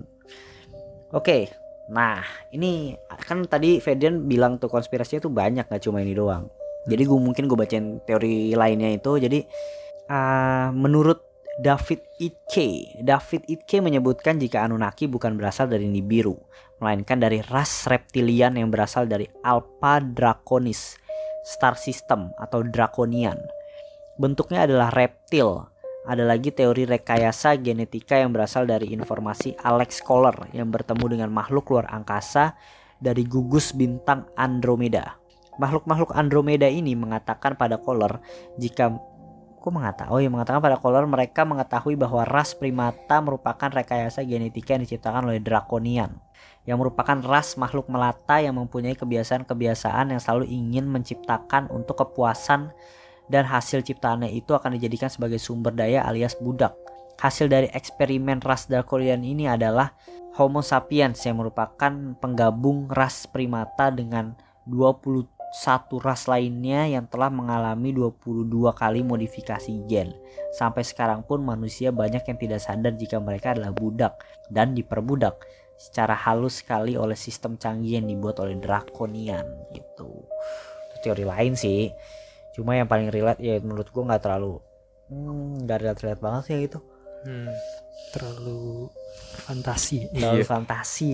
[1.14, 1.46] Oke.
[1.94, 2.18] Nah,
[2.50, 2.98] ini
[3.30, 6.50] kan tadi Fedian bilang tuh konspirasinya tuh banyak nggak cuma ini doang.
[6.90, 9.22] Jadi gue mungkin gue bacain teori lainnya itu.
[9.22, 9.46] Jadi
[10.10, 11.22] ah, menurut
[11.56, 16.36] David Itke, David Itke menyebutkan jika Anunnaki bukan berasal dari Nibiru,
[16.84, 21.00] melainkan dari ras reptilian yang berasal dari Alpha Draconis,
[21.48, 23.40] star system atau Draconian.
[24.20, 25.64] Bentuknya adalah reptil.
[26.04, 31.72] Ada lagi teori rekayasa genetika yang berasal dari informasi Alex Kohler yang bertemu dengan makhluk
[31.72, 32.52] luar angkasa
[33.00, 35.16] dari gugus bintang Andromeda.
[35.56, 38.20] Makhluk-makhluk Andromeda ini mengatakan pada Kohler
[38.60, 38.92] jika
[39.66, 44.78] kok mengatakan oh ya mengatakan pada Kohler mereka mengetahui bahwa ras primata merupakan rekayasa genetika
[44.78, 46.22] yang diciptakan oleh Draconian
[46.70, 52.70] yang merupakan ras makhluk melata yang mempunyai kebiasaan-kebiasaan yang selalu ingin menciptakan untuk kepuasan
[53.26, 56.78] dan hasil ciptaannya itu akan dijadikan sebagai sumber daya alias budak.
[57.18, 59.98] Hasil dari eksperimen ras Draconian ini adalah
[60.38, 61.90] Homo sapiens yang merupakan
[62.22, 64.36] penggabung ras primata dengan
[65.56, 68.44] 21 ras lainnya yang telah mengalami 22
[68.76, 70.12] kali modifikasi gen.
[70.52, 74.20] Sampai sekarang pun manusia banyak yang tidak sadar jika mereka adalah budak
[74.52, 75.40] dan diperbudak
[75.76, 80.28] secara halus sekali oleh sistem canggih yang dibuat oleh Draconian gitu.
[80.92, 81.88] Itu teori lain sih.
[82.52, 84.60] Cuma yang paling relate ya menurut gua nggak terlalu
[85.12, 86.80] hmm, nggak relate relate banget sih yang itu.
[87.26, 87.50] Hmm.
[88.14, 88.86] terlalu
[89.48, 90.46] fantasi Terlalu Iya.
[90.46, 91.12] fantasi.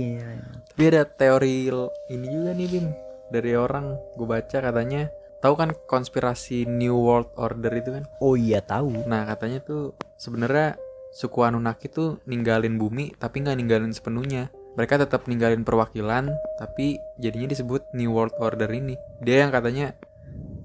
[0.74, 1.72] Tapi ada teori
[2.12, 5.08] ini juga nih Bim dari orang gue baca katanya
[5.40, 8.04] tahu kan konspirasi New World Order itu kan?
[8.20, 9.08] Oh iya tahu.
[9.08, 10.76] Nah katanya tuh sebenarnya
[11.10, 14.52] suku Anunnaki tuh ninggalin bumi tapi nggak ninggalin sepenuhnya.
[14.72, 18.94] Mereka tetap ninggalin perwakilan tapi jadinya disebut New World Order ini.
[19.18, 19.96] Dia yang katanya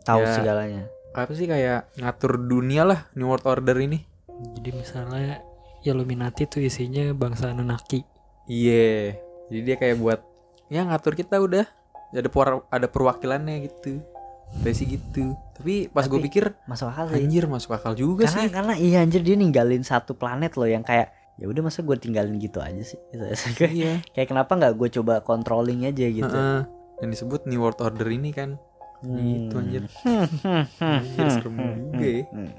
[0.04, 0.36] Tahu Ya.
[0.36, 0.84] segalanya.
[1.12, 4.06] apa sih kayak ngatur dunia lah New World Order ini.
[4.54, 5.42] jadi misalnya
[5.82, 8.06] Illuminati tuh isinya bangsa Anunnaki
[8.46, 9.18] Iya.
[9.50, 10.20] Jadi dia kayak buat
[10.70, 11.66] ya ngatur kita udah
[12.10, 14.00] ada per- ada perwakilannya gitu.
[14.58, 15.36] Kayak sih gitu.
[15.54, 17.20] Tapi pas gue pikir Masuk akal sih.
[17.20, 18.50] anjir masuk akal juga karena sih.
[18.50, 22.38] karena iya anjir dia ninggalin satu planet loh yang kayak ya udah masa gue tinggalin
[22.38, 23.24] gitu aja sih Gitu.
[23.56, 23.94] kayak, Iya.
[24.10, 26.62] kayak kenapa nggak gue coba controlling aja gitu Heeh.
[26.98, 28.56] Yang disebut New World Order ini kan.
[29.00, 29.84] Gitu anjir.
[30.02, 30.66] Hmm.
[30.80, 31.56] Anjir serem
[31.86, 32.24] juga ya.
[32.28, 32.52] Hmm.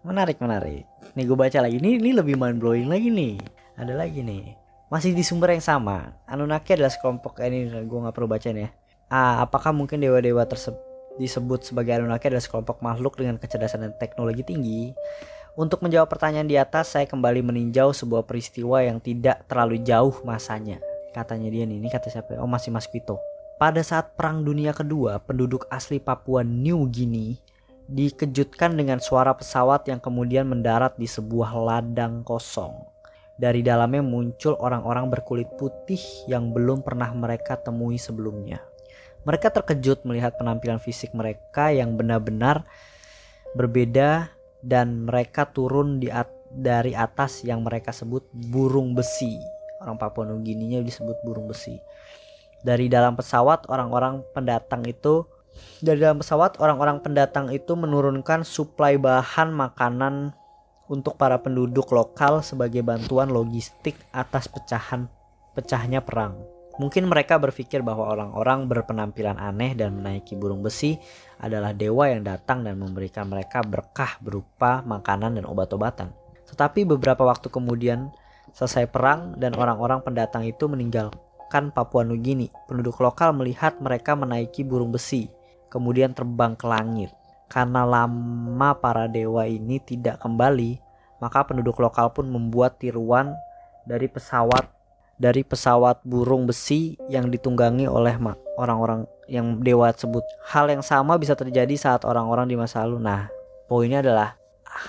[0.00, 3.34] menarik menarik nih gue baca lagi ini ini lebih mind blowing lagi nih
[3.74, 4.54] ada lagi nih
[4.88, 6.16] masih di sumber yang sama.
[6.24, 8.70] Anunnaki adalah sekelompok eh, ini gue nggak perlu baca nih ya.
[9.08, 10.80] Ah, apakah mungkin dewa-dewa tersebut
[11.16, 14.92] disebut sebagai Anunnaki adalah sekelompok makhluk dengan kecerdasan dan teknologi tinggi?
[15.58, 20.78] Untuk menjawab pertanyaan di atas saya kembali meninjau sebuah peristiwa yang tidak terlalu jauh masanya.
[21.10, 22.44] Katanya dia nih ini kata siapa ya?
[22.44, 23.18] oh masih Mas Quito
[23.58, 27.34] pada saat Perang Dunia Kedua, penduduk asli Papua New Guinea
[27.90, 32.86] dikejutkan dengan suara pesawat yang kemudian mendarat di sebuah ladang kosong.
[33.38, 38.58] Dari dalamnya muncul orang-orang berkulit putih yang belum pernah mereka temui sebelumnya.
[39.22, 42.66] Mereka terkejut melihat penampilan fisik mereka yang benar-benar
[43.54, 49.38] berbeda dan mereka turun di at- dari atas yang mereka sebut burung besi.
[49.78, 51.78] Orang Papua Guinea disebut burung besi.
[52.66, 55.22] Dari dalam pesawat orang-orang pendatang itu
[55.78, 60.34] dari dalam pesawat orang-orang pendatang itu menurunkan suplai bahan makanan
[60.88, 65.08] untuk para penduduk lokal sebagai bantuan logistik atas pecahan
[65.52, 66.36] pecahnya perang.
[66.78, 70.94] Mungkin mereka berpikir bahwa orang-orang berpenampilan aneh dan menaiki burung besi
[71.42, 76.14] adalah dewa yang datang dan memberikan mereka berkah berupa makanan dan obat-obatan.
[76.46, 78.14] Tetapi beberapa waktu kemudian
[78.54, 82.46] selesai perang dan orang-orang pendatang itu meninggalkan Papua Nugini.
[82.70, 85.26] Penduduk lokal melihat mereka menaiki burung besi,
[85.66, 87.10] kemudian terbang ke langit.
[87.48, 90.78] Karena lama para dewa ini tidak kembali,
[91.18, 93.32] maka penduduk lokal pun membuat tiruan
[93.88, 94.68] dari pesawat
[95.18, 98.14] dari pesawat burung besi yang ditunggangi oleh
[98.54, 100.22] orang-orang yang dewa tersebut.
[100.46, 103.02] Hal yang sama bisa terjadi saat orang-orang di masa lalu.
[103.02, 103.26] Nah,
[103.66, 104.38] poinnya adalah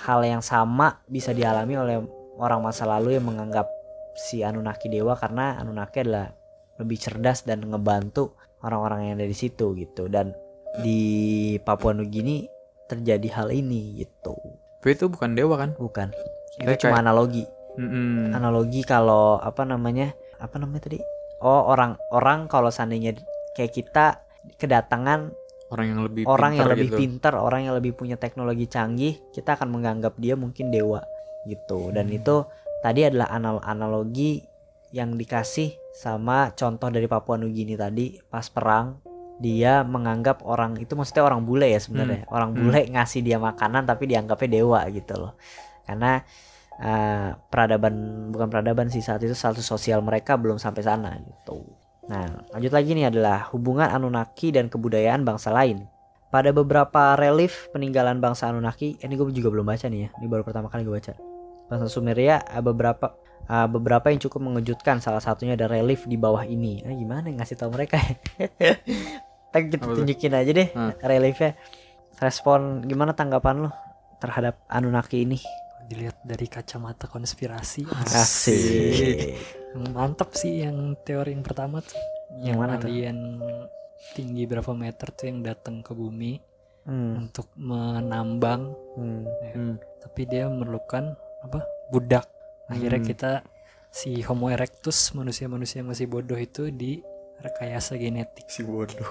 [0.05, 1.97] hal yang sama bisa dialami oleh
[2.37, 3.65] orang masa lalu yang menganggap
[4.13, 6.29] si Anunnaki dewa karena Anunnaki adalah
[6.77, 10.07] lebih cerdas dan ngebantu orang-orang yang ada di situ gitu.
[10.07, 10.31] Dan
[10.79, 11.01] di
[11.59, 12.45] Papua Nugini
[12.85, 14.33] terjadi hal ini gitu.
[14.79, 15.73] Tapi itu bukan dewa kan?
[15.75, 16.09] Bukan.
[16.55, 18.33] Kayak- Itu cuma analogi Mm-mm.
[18.33, 20.99] analogi kalau apa namanya apa namanya tadi
[21.39, 23.15] oh orang orang kalau seandainya
[23.53, 24.05] kayak kita
[24.55, 25.31] kedatangan
[25.69, 26.97] Orang yang lebih orang yang pintar lebih gitu.
[26.97, 31.05] pintar orang yang lebih punya teknologi canggih kita akan menganggap dia mungkin dewa
[31.45, 32.17] gitu dan Hmm.
[32.17, 32.35] itu
[32.79, 34.43] tadi adalah anal analogi
[34.89, 38.97] yang dikasih sama contoh dari Papua Nugini tadi pas perang
[39.39, 42.27] dia menganggap orang itu maksudnya orang bule ya sebenarnya.
[42.27, 42.69] Orang Hmm.
[42.69, 45.33] bule ngasih dia makanan tapi dianggapnya dewa gitu loh.
[45.87, 46.19] Karena
[46.79, 47.95] eh, peradaban
[48.31, 51.67] bukan peradaban sih saat itu status sosial mereka belum sampai sana gitu.
[52.07, 55.87] Nah lanjut lagi nih adalah hubungan Anunnaki dan kebudayaan bangsa lain.
[56.29, 60.43] Pada beberapa relief peninggalan bangsa Anunnaki ini gue juga belum baca nih ya ini baru
[60.47, 61.13] pertama kali gue baca.
[61.67, 63.13] Bangsa Sumeria ada beberapa
[63.49, 66.81] uh, beberapa yang cukup mengejutkan salah satunya ada relief di bawah ini.
[66.81, 67.99] Nah, gimana ngasih tahu mereka
[69.49, 69.95] Ntar kita Apa tuh?
[69.99, 70.93] tunjukin aja deh Hmm.
[71.01, 71.57] reliefnya
[72.17, 73.71] respon gimana tanggapan lo
[74.17, 75.39] terhadap Anunnaki ini
[75.85, 79.39] dilihat dari kacamata konspirasi asik
[79.89, 81.97] mantap sih yang teori yang pertama tuh
[82.37, 82.87] Yang mana tuh?
[82.87, 83.41] alien
[84.13, 86.37] tinggi berapa meter tuh yang datang ke bumi
[86.85, 87.13] hmm.
[87.19, 89.25] untuk menambang Hmm.
[89.49, 89.75] Hmm.
[89.99, 92.27] tapi dia memerlukan apa budak
[92.67, 93.07] akhirnya Hmm.
[93.07, 93.31] kita
[93.89, 97.01] si Homo erectus manusia-manusia yang masih bodoh itu di
[97.39, 99.07] rekayasa genetik Si bodoh.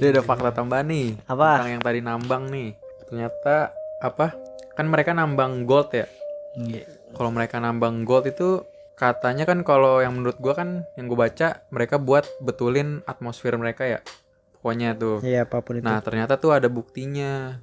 [0.00, 1.20] Dia ada fakta tambahan nih.
[1.28, 1.60] Apa?
[1.60, 2.70] Tentang yang tadi nambang nih.
[3.06, 3.70] Ternyata
[4.02, 4.32] apa?
[4.74, 6.08] Kan mereka nambang gold ya.
[6.56, 6.88] Iya.
[7.12, 8.64] Kalau mereka nambang gold itu
[8.96, 13.84] katanya kan kalau yang menurut gua kan yang gue baca mereka buat betulin atmosfer mereka
[13.84, 14.00] ya.
[14.56, 15.20] Pokoknya tuh.
[15.22, 17.60] Iya apa pun itu Nah, ternyata tuh ada buktinya.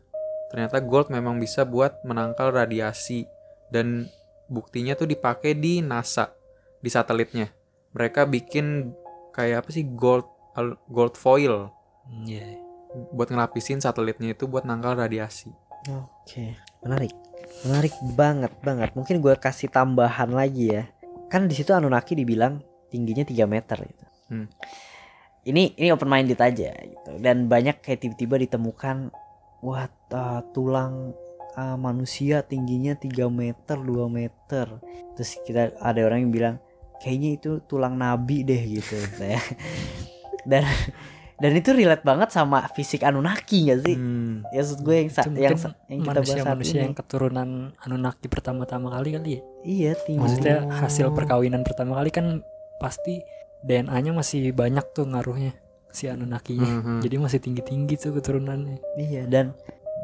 [0.53, 3.25] Ternyata gold memang bisa buat menangkal radiasi
[3.73, 4.05] dan
[4.45, 6.29] buktinya tuh dipakai di NASA
[6.77, 7.49] di satelitnya.
[7.97, 8.93] Mereka bikin
[9.33, 10.29] kayak apa sih gold
[10.87, 11.73] gold foil
[12.23, 12.61] Iya.
[13.09, 15.49] buat ngelapisin satelitnya itu buat nangkal radiasi.
[15.89, 16.53] Oke,
[16.85, 17.11] menarik.
[17.65, 18.93] Menarik banget banget.
[18.93, 20.83] Mungkin gue kasih tambahan lagi ya.
[21.27, 22.61] Kan di situ Anunnaki dibilang
[22.93, 24.05] tingginya 3 meter gitu.
[24.29, 24.47] Hmm.
[25.43, 27.11] Ini ini open minded aja gitu.
[27.17, 29.09] Dan banyak kayak tiba-tiba ditemukan
[29.65, 31.17] wah uh, tulang
[31.57, 34.65] uh, manusia tingginya 3 meter, 2 meter.
[35.17, 36.55] Terus kita ada orang yang bilang
[37.03, 39.43] kayaknya itu tulang nabi deh gitu ya.
[40.41, 40.63] Dan
[41.35, 43.95] dan itu relate banget sama fisik Anunnaki gak sih?
[43.95, 44.47] Hmm.
[44.49, 46.83] Ya maksud gue yang yang, yang kita bahas saat manusia-manusia ini.
[46.83, 50.19] yang keturunan Anunnaki pertama-tama kali kali ya Iya tinggi.
[50.19, 50.71] maksudnya Oh.
[50.79, 52.39] hasil perkawinan pertama kali kan
[52.77, 53.19] pasti
[53.61, 55.51] DNA-nya masih banyak tuh ngaruhnya
[55.89, 56.99] si Anunnaki-nya Mhm.
[57.01, 59.51] jadi masih tinggi-tinggi tuh keturunannya Iya dan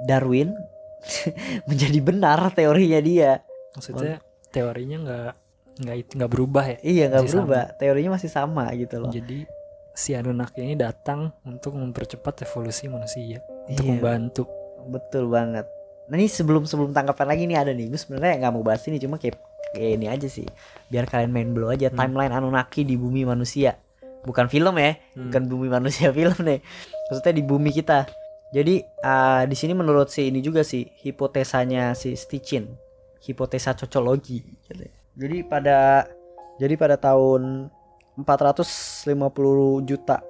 [0.02, 0.52] Darwin
[1.70, 3.32] menjadi benar teorinya dia.
[3.72, 4.20] maksudnya
[4.50, 5.32] teorinya nggak
[5.80, 7.64] nggak itu nggak berubah ya Iya nggak berubah.
[7.76, 9.10] Teorinya masih sama gitu loh.
[9.10, 9.48] jadi
[9.92, 13.92] si Anunnaki ini datang untuk mempercepat evolusi manusia untuk Iya.
[13.94, 14.44] membantu
[14.82, 15.68] Betul banget.
[16.08, 17.88] Nah ini sebelum sebelum tanggapan lagi nih ada nih.
[17.88, 19.38] Gue sebenarnya nggak mau bahas ini cuma kayak
[19.70, 20.48] kayak ini aja sih.
[20.88, 21.96] Biar kalian main blow aja Hmm.
[21.96, 23.76] timeline Anunnaki di bumi manusia.
[24.20, 25.28] Bukan film ya, Hmm.
[25.28, 26.60] bukan bumi manusia film nih.
[27.06, 28.08] Maksudnya di bumi kita.
[28.50, 32.66] Jadi uh, di sini menurut si ini juga sih hipotesanya si Stichin,
[33.22, 34.42] hipotesa cocologi.
[34.66, 34.92] gitu ya.
[35.20, 36.08] Jadi pada
[36.56, 37.68] jadi pada tahun
[38.16, 40.24] 450 juta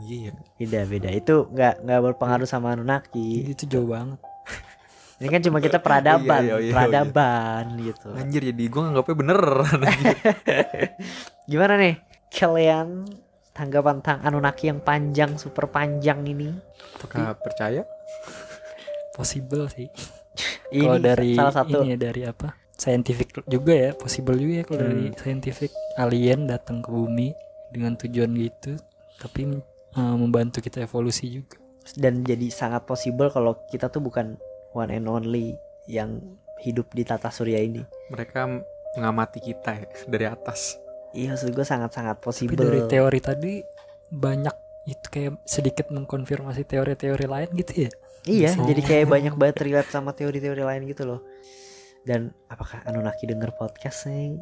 [0.00, 0.32] Iya.
[0.56, 4.20] beda beda itu nggak nggak berpengaruh sama Anunnaki itu jauh banget
[5.20, 8.08] Ini kan cuma kita peradaban, Iya, iya, iya, peradaban gitu.
[8.16, 10.16] Anjir jadi gue nganggapnya beneran anjir.
[11.52, 12.00] Gimana nih
[12.32, 13.04] kalian
[13.52, 16.48] tanggapan tentang Anunnaki yang panjang, super panjang ini?
[16.96, 17.84] Apakah percaya?
[19.12, 19.88] possible sih
[20.74, 21.82] Ini kalau dari salah satu.
[21.82, 25.70] ini ya dari apa scientific juga ya possible juga ya kalau dari scientific
[26.00, 27.34] alien datang ke bumi
[27.68, 28.80] dengan tujuan gitu
[29.20, 29.50] tapi
[29.94, 31.56] uh, membantu kita evolusi juga
[31.96, 34.36] dan jadi sangat possible kalau kita tuh bukan
[34.76, 35.56] one and only
[35.90, 36.20] yang
[36.60, 37.80] hidup di tata surya ini.
[38.12, 38.46] Mereka
[38.94, 40.76] mengamati kita ya, dari atas.
[41.10, 42.54] Iya, maksud gue sangat-sangat tapi possible.
[42.60, 43.52] dari teori tadi
[44.12, 44.54] banyak
[44.86, 47.90] itu kayak sedikit mengkonfirmasi teori-teori lain gitu ya
[48.28, 48.68] Iya, Oh.
[48.68, 51.24] jadi kayak banyak banget relate sama teori-teori lain gitu loh.
[52.04, 54.36] Dan apakah Anunnaki denger podcast nih?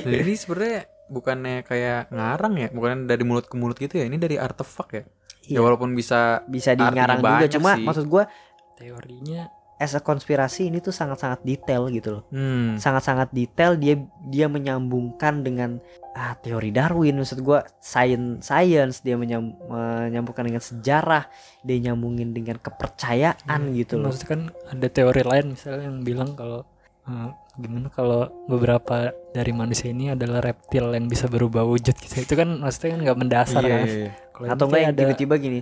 [0.00, 0.80] Ini sebenarnya
[1.12, 4.08] bukannya kayak ngarang ya, bukan dari mulut ke mulut gitu ya.
[4.08, 5.02] Ini dari artefak ya.
[5.44, 5.58] Iya.
[5.58, 7.84] Ya walaupun bisa Bisa Artinya dinyarang juga, cuma sih.
[7.84, 8.24] maksud gue
[8.72, 9.42] teorinya
[9.76, 12.22] as a konspirasi ini tuh sangat-sangat detail gitu loh.
[12.30, 15.82] hmm, Sangat-sangat detail dia dia menyambungkan dengan
[16.14, 21.26] ah teori Darwin maksud gua science science dia menyam- menyambungkan dengan sejarah,
[21.60, 24.14] dia nyambungin dengan kepercayaan gitu loh.
[24.14, 24.40] maksudnya kan
[24.70, 26.62] ada teori lain misalnya yang bilang kalau
[27.04, 32.34] uh, gimana kalau beberapa dari manusia ini adalah reptil yang bisa berubah wujud gitu itu
[32.34, 34.10] kan maksudnya kan nggak mendasar iya, kan iya, iya.
[34.32, 35.60] Kalau Atau enggak kayak yang tiba-tiba gini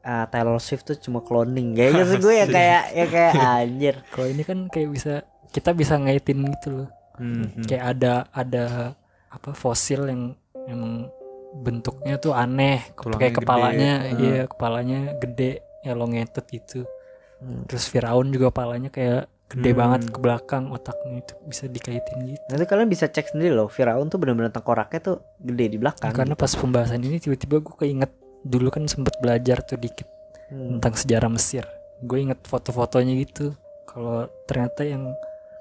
[0.00, 4.28] ah, Taylor Swift tuh cuma cloning kayak gitu gue ya kayak ya kayak anjir kalau
[4.28, 5.14] ini kan kayak bisa
[5.50, 7.68] kita bisa ngaitin gitu loh Hmm, hmm.
[7.68, 8.64] kayak ada ada
[9.28, 10.32] apa fosil yang
[10.64, 11.12] emang
[11.52, 13.40] bentuknya tuh aneh Tulangnya kayak gede.
[13.44, 14.16] kepalanya Hmm.
[14.16, 15.50] iya kepalanya gede
[15.82, 16.80] elongated gitu
[17.40, 17.64] Hmm.
[17.64, 19.78] terus Firaun juga kepalanya kayak gede Hmm.
[19.78, 24.06] banget ke belakang otaknya itu bisa dikaitin gitu Nanti kalian bisa cek sendiri loh Firaun
[24.06, 26.40] tuh benar-benar tengkoraknya tuh gede di belakang karena gitu.
[26.40, 30.06] pas pembahasan ini tiba-tiba gue keinget dulu kan sempet belajar tuh dikit
[30.48, 30.78] Hmm.
[30.78, 31.62] tentang sejarah Mesir
[32.00, 35.10] gue inget foto-fotonya gitu kalau ternyata yang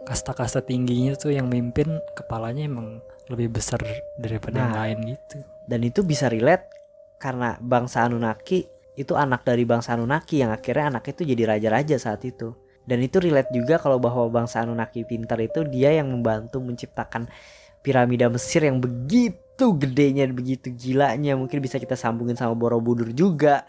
[0.01, 3.77] kasta-kasta tingginya tuh yang mimpin kepalanya emang lebih besar
[4.15, 4.79] daripada yang Nah.
[4.79, 6.65] lain gitu Dan itu bisa relate
[7.17, 8.65] karena bangsa Anunnaki
[8.95, 12.57] itu anak dari bangsa Anunnaki yang akhirnya anak itu jadi raja-raja saat itu.
[12.87, 17.29] Dan itu relate juga kalau bahwa bangsa Anunnaki pintar itu dia yang membantu menciptakan
[17.81, 21.35] piramida Mesir yang begitu gedenya, begitu gilanya.
[21.37, 23.67] Mungkin bisa kita sambungin sama Borobudur juga.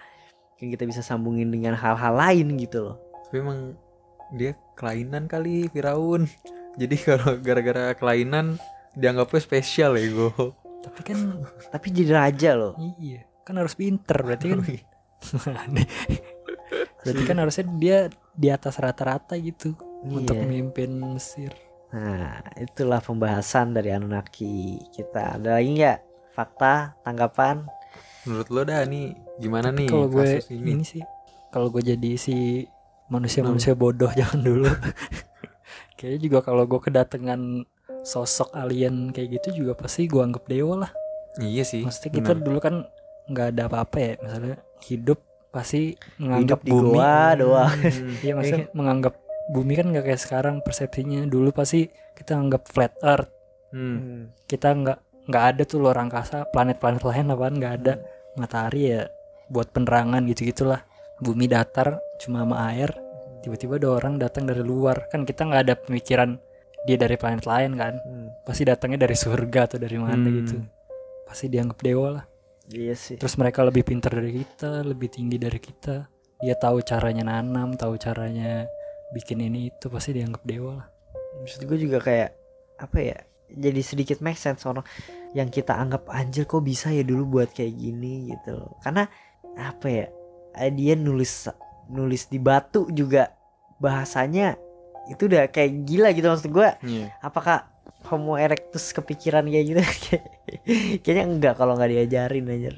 [0.56, 2.96] Mungkin kita bisa sambungin dengan hal-hal lain gitu loh.
[3.28, 3.60] Tapi emang
[4.34, 6.24] dia kelainan kali Firaun.
[6.78, 8.56] Jadi kalau gara-gara kelainan
[8.94, 10.32] dianggapnya spesial ya gue.
[10.80, 11.18] tapi kan
[11.68, 12.72] Tapi jadi raja loh.
[12.96, 14.60] iya kan harus pinter berarti kan
[15.66, 15.84] Aneh.
[17.00, 17.98] Berarti kan harusnya dia
[18.32, 20.42] di atas rata-rata gitu untuk Iya.
[20.42, 21.52] memimpin Mesir
[21.90, 25.34] Nah, itulah pembahasan dari Anunnaki kita.
[25.34, 25.98] Ada lagi nggak
[26.30, 27.66] fakta, tanggapan?
[28.22, 30.70] Menurut lo dah nih gimana nih kalau gue kasus ini.
[30.70, 30.84] ini?
[30.84, 31.02] sih
[31.48, 32.62] kalau gue jadi si
[33.08, 34.70] manusia-manusia bodoh jangan dulu
[35.96, 37.66] kayaknya juga kalau gue kedatangan
[38.02, 40.92] sosok alien kayak gitu juga pasti gue anggap dewa lah
[41.36, 41.82] Iya sih.
[41.82, 42.44] maksudnya kita benar.
[42.44, 42.74] dulu kan
[43.26, 45.18] nggak ada apa-apa ya misalnya hidup
[45.50, 46.88] pasti menganggap Hidup di bumi.
[46.94, 47.74] goa doang.
[47.74, 48.14] Hmm.
[48.24, 49.14] Iya maksudnya menganggap
[49.48, 51.26] bumi kan nggak kayak sekarang persepsinya.
[51.26, 53.30] Dulu pasti kita anggap flat earth.
[53.70, 54.34] Hmm.
[54.50, 54.98] kita nggak
[55.30, 57.54] nggak ada tuh luar angkasa planet-planet lain apaan?
[57.54, 57.92] Nggak ada.
[58.34, 59.06] Matahari ya
[59.46, 60.82] buat penerangan gitu gitulah
[61.18, 62.90] bumi datar cuma sama air.
[63.40, 65.06] Tiba-tiba ada orang datang dari luar.
[65.06, 66.34] Kan kita nggak ada pemikiran
[66.82, 67.94] dia dari planet lain kan.
[68.00, 70.36] Hmm, pasti datangnya dari surga atau dari mana Hmm.
[70.42, 70.56] gitu.
[71.24, 72.24] Pasti dianggap dewa lah
[72.70, 73.18] Iya sih.
[73.18, 76.06] terus mereka lebih pintar dari kita lebih tinggi dari kita
[76.40, 78.64] dia tahu caranya nanam tahu caranya
[79.10, 80.88] bikin ini itu pasti dianggap dewa lah
[81.40, 82.30] Maksud gue juga kayak
[82.76, 83.18] apa ya?
[83.50, 84.84] Jadi sedikit make sense orang
[85.32, 88.76] yang kita anggap anjir kok bisa ya dulu buat kayak gini gitu loh.
[88.84, 89.08] Karena
[89.56, 90.06] apa ya?
[90.60, 91.48] eh, Dia nulis
[91.88, 93.32] nulis di batu juga
[93.80, 94.54] bahasanya
[95.08, 96.68] itu udah kayak gila gitu maksud gue.
[96.84, 97.08] Iya.
[97.24, 97.72] Apakah
[98.10, 99.80] Homo erectus kepikiran kayak gitu?
[101.06, 102.44] Kayaknya enggak kalau nggak diajarin.
[102.50, 102.74] Ya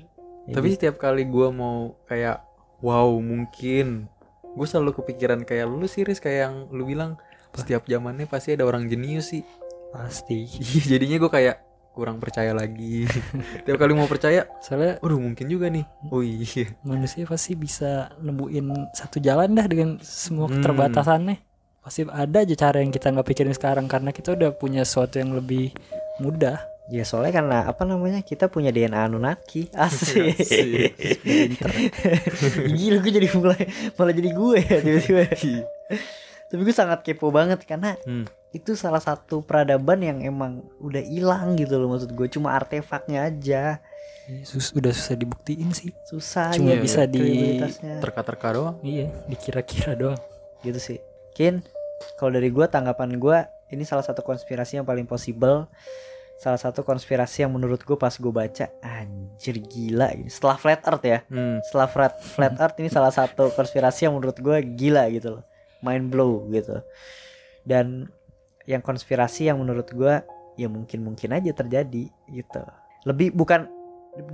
[0.53, 0.76] Tapi gitu.
[0.76, 2.45] setiap kali gua mau kayak
[2.85, 4.11] wow mungkin
[4.53, 7.16] gue selalu kepikiran kayak lu sih Riz kayak yang lu bilang
[7.57, 9.45] setiap zamannya pasti ada orang jenius sih.
[9.93, 10.49] pasti
[10.91, 11.57] Jadinya gue kayak
[11.93, 13.05] kurang percaya lagi.
[13.68, 15.85] Tiap kali mau percaya, soalnya waduh mungkin juga nih.
[16.09, 16.72] Oh iya.
[16.80, 20.64] manusia pasti bisa nemuin satu jalan dah dengan semua Hmm.
[21.83, 25.33] Pasti ada aja cara yang kita nggak pikirin sekarang karena kita udah punya sesuatu yang
[25.33, 25.74] lebih
[26.18, 29.70] mudah Ya soalnya karena apa namanya kita punya DNA Anunnaki.
[29.78, 30.35] Asik.
[32.68, 33.64] Gila gue jadi mulai
[33.95, 35.22] malah jadi gue ya tiba-tiba.
[36.45, 38.26] Tapi gue sangat kepo banget karena Hmm.
[38.51, 43.78] itu salah satu peradaban yang emang udah hilang gitu loh maksud gue cuma artefaknya aja
[44.43, 47.99] Sus- udah susah dibuktiin sih susah Cuma ya bisa di- kredibilitasnya.
[47.99, 48.76] Terka-terka doang.
[48.83, 50.20] iya dikira-kira doang
[50.61, 50.99] gitu sih.
[51.33, 51.64] Mungkin
[52.20, 53.39] kalau dari gue tanggapan gue
[53.72, 55.64] ini salah satu konspirasi yang paling possible.
[56.37, 60.28] Salah satu konspirasi yang menurut gue pas gue baca anjir gila ini.
[60.28, 61.24] Setelah flat earth ya.
[61.33, 61.64] Hmm.
[61.64, 65.45] setelah flat flat earth ini salah satu konspirasi yang menurut gue gila gitu loh.
[65.80, 66.85] Mind blow gitu.
[67.64, 68.12] Dan
[68.68, 70.20] yang konspirasi yang menurut gue
[70.61, 72.62] ya mungkin mungkin aja terjadi gitu.
[73.09, 73.72] Lebih bukan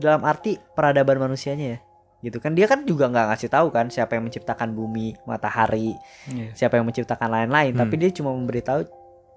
[0.03, 1.81] dalam arti peradaban manusianya ya
[2.21, 2.53] gitu kan.
[2.53, 5.95] Dia kan juga nggak ngasih tahu kan siapa yang menciptakan bumi matahari
[6.27, 6.51] Iya.
[6.55, 7.73] siapa yang menciptakan lain-lain.
[7.73, 7.81] Hmm.
[7.81, 8.83] tapi dia cuma memberitahu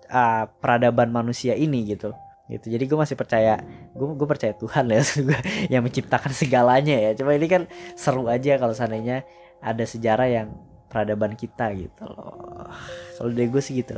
[0.07, 2.11] uh, peradaban manusia ini gitu.
[2.47, 2.67] Gitu.
[2.67, 4.99] Jadi gue masih percaya gue gue percaya Tuhan ya
[5.73, 7.11] yang menciptakan segalanya ya.
[7.13, 7.63] Cuma ini kan
[7.93, 9.23] seru aja kalau seandainya
[9.59, 10.47] ada sejarah yang
[10.88, 12.67] peradaban kita gitu loh.
[13.15, 13.95] Kalau dari gue sih gitu.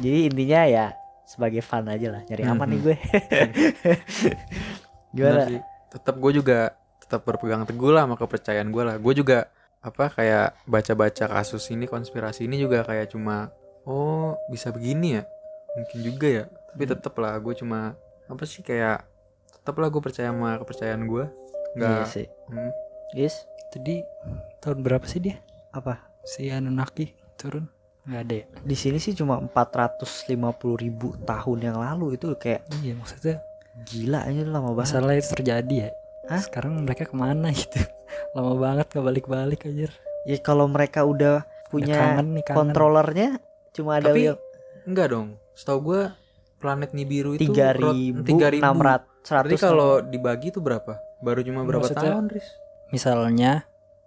[0.00, 0.86] Jadi intinya ya
[1.24, 2.84] sebagai fun aja lah nyari aman nih Mhm.
[2.84, 2.96] gue.
[5.14, 5.42] Gimana.
[5.90, 6.58] Tetap gue juga
[7.14, 8.98] tetap berpegang teguh lah sama kepercayaan gue lah.
[8.98, 9.46] Gue juga
[9.78, 13.52] apa kayak baca-baca kasus ini konspirasi ini juga kayak cuma
[13.84, 15.22] oh bisa begini ya
[15.76, 16.92] mungkin juga ya tapi Hmm.
[16.96, 17.92] tetap lah gue cuma
[18.24, 19.04] apa sih kayak
[19.52, 22.72] tetap lah gue percaya sama kepercayaan gue iya nggak sih hmm,
[23.14, 24.00] Is Tadi
[24.58, 25.36] tahun berapa sih dia?
[25.70, 27.68] apa Si Anunnaki turun?
[28.08, 28.44] Nggak ada ya?
[28.64, 30.32] di sini sih cuma 450
[30.80, 33.36] ribu tahun yang lalu itu kayak Iya maksudnya
[33.84, 35.90] gila aja lama banget masalah itu terjadi ya.
[36.26, 36.40] Hah?
[36.40, 37.80] Sekarang mereka ke mana gitu?
[38.34, 39.88] Lama banget nggak balik-balik aja.
[40.24, 42.56] Ya kalau mereka udah punya kangen nih, kangen.
[42.56, 43.28] kontrolernya
[43.70, 44.38] cuma ada Tapi yang
[44.84, 46.02] enggak dong setahu gue
[46.56, 48.56] planet Nibiru itu tiga ribu 3000.
[48.56, 52.48] enam ratus Berarti kalau dibagi itu berapa baru cuma berapa Maksudnya- tahun Riz
[52.88, 53.52] Misalnya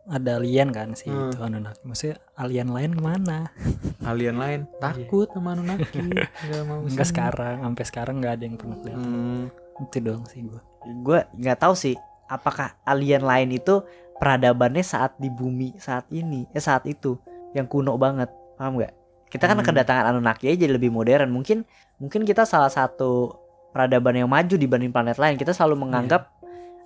[0.07, 1.27] ada alien kan sih Hmm.
[1.27, 1.83] itu Anunnaki.
[1.83, 3.51] Maksudnya alien lain ke mana?
[4.07, 5.99] alien lain takut sama Anunnaki
[6.47, 8.95] nggak mau Enggak sekarang, sampai sekarang nggak ada yang pernah lihat.
[8.97, 9.43] Hmm.
[9.77, 10.61] Itu doang sih gua.
[10.87, 13.83] gue nggak tahu sih apakah alien lain itu
[14.15, 17.19] peradabannya saat di bumi saat ini eh saat itu
[17.51, 18.93] yang kuno banget paham nggak
[19.27, 19.67] kita kan Hmm.
[19.67, 21.67] kedatangan Anunnaki aja lebih modern mungkin
[21.99, 23.35] mungkin kita salah satu
[23.69, 26.31] peradaban yang maju dibanding planet lain kita selalu menganggap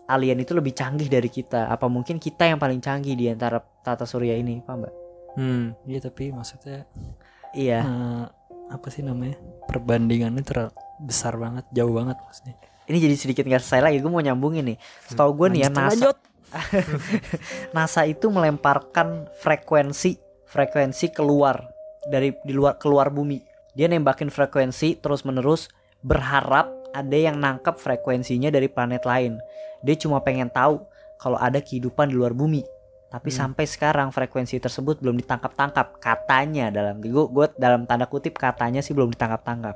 [0.09, 4.03] alien itu lebih canggih dari kita apa mungkin kita yang paling canggih di antara tata
[4.03, 4.95] surya ini paham nggak
[5.31, 5.71] Hmm.
[5.85, 6.83] Iya tapi maksudnya
[7.53, 8.23] iya eh,
[8.67, 9.39] apa sih namanya?
[9.63, 12.59] Perbandingannya terlalu besar banget, jauh banget maksudnya.
[12.89, 14.77] Ini jadi sedikit nggak selesai lagi gue mau nyambungin nih
[15.09, 16.17] setahu gue nih ya NASA lanjut.
[17.75, 20.19] NASA itu melemparkan frekuensi
[20.51, 21.63] frekuensi keluar
[22.11, 23.39] dari di luar keluar bumi.
[23.71, 25.71] Dia nembakin frekuensi terus menerus
[26.03, 29.39] berharap ada yang nangkep frekuensinya dari planet lain.
[29.79, 30.83] Dia cuma pengen tahu
[31.15, 32.65] kalau ada kehidupan di luar bumi.
[33.11, 33.51] Tapi Hmm.
[33.51, 38.95] sampai sekarang frekuensi tersebut belum ditangkap-tangkap katanya dalam gue gue dalam tanda kutip katanya sih
[38.95, 39.75] belum ditangkap-tangkap.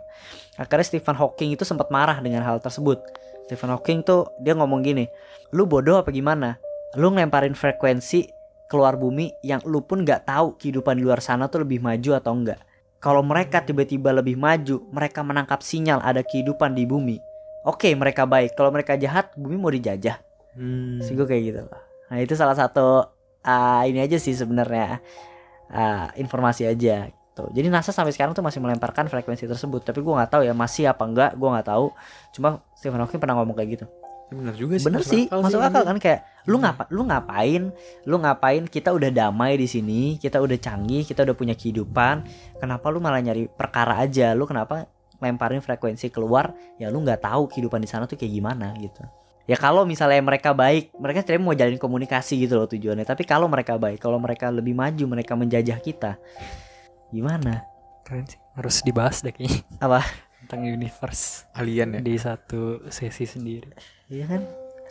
[0.55, 3.03] Akhirnya Stephen Hawking itu sempat marah dengan hal tersebut.
[3.45, 5.05] Stephen Hawking tuh dia ngomong gini,
[5.51, 6.55] lu bodoh apa gimana?
[6.95, 8.31] Lu ngelemparin frekuensi
[8.71, 12.31] keluar bumi yang lu pun nggak tahu kehidupan di luar sana tuh lebih maju atau
[12.33, 12.63] enggak.
[13.03, 17.21] Kalau mereka tiba-tiba lebih maju, mereka menangkap sinyal ada kehidupan di bumi.
[17.61, 18.57] Oke, mereka baik.
[18.57, 20.17] Kalau mereka jahat, bumi mau dijajah.
[20.57, 20.97] Hmm.
[21.05, 21.81] Sih gue kayak gitu loh.
[22.09, 23.05] Nah itu salah satu
[23.45, 24.99] ah, ini aja sih sebenarnya
[25.69, 27.09] ah, informasi aja.
[27.35, 27.51] Tuh.
[27.51, 29.83] Jadi NASA sampai sekarang tuh masih melemparkan frekuensi tersebut.
[29.83, 31.31] Tapi gue nggak tahu ya masih apa enggak.
[31.35, 31.91] Gue nggak tahu.
[32.31, 33.85] Cuma Stephen Hawking pernah ngomong kayak gitu.
[34.31, 34.87] Ya bener juga sih.
[34.87, 36.63] Bener masuk sih, akal masuk sih, akal kan kayak lu Hmm.
[36.65, 37.63] ngapa lu ngapain?
[38.07, 38.63] Lu ngapain?
[38.65, 42.23] Kita udah damai di sini, kita udah canggih, kita udah punya kehidupan.
[42.57, 44.33] Kenapa lu malah nyari perkara aja?
[44.33, 44.87] Lu kenapa
[45.19, 46.55] lemparin frekuensi keluar?
[46.79, 49.03] Ya lu nggak tahu kehidupan di sana tuh kayak gimana gitu.
[49.45, 53.05] Ya kalau misalnya mereka baik, mereka sebenarnya mau jalin komunikasi gitu loh tujuannya.
[53.05, 56.17] Tapi kalau mereka baik, kalau mereka lebih maju, mereka menjajah kita,
[57.13, 57.61] gimana?
[58.01, 58.41] Keren sih.
[58.57, 59.61] Harus dibahas deh kayaknya.
[59.85, 60.01] Apa?
[60.45, 62.01] Tentang universe Alien ya.
[62.01, 63.69] di satu sesi sendiri.
[64.09, 64.41] Iya kan?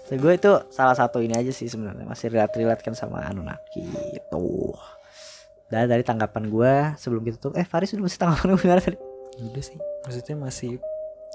[0.05, 3.89] So, gue itu salah satu ini aja sih sebenarnya masih relate relate kan sama Anunnaki
[4.13, 4.47] itu.
[5.73, 8.99] Dan dari tanggapan gue sebelum kita tuh, eh Faris udah masih tanggapan gue gimana tadi?
[9.41, 9.79] Udah sih.
[10.05, 10.73] Maksudnya masih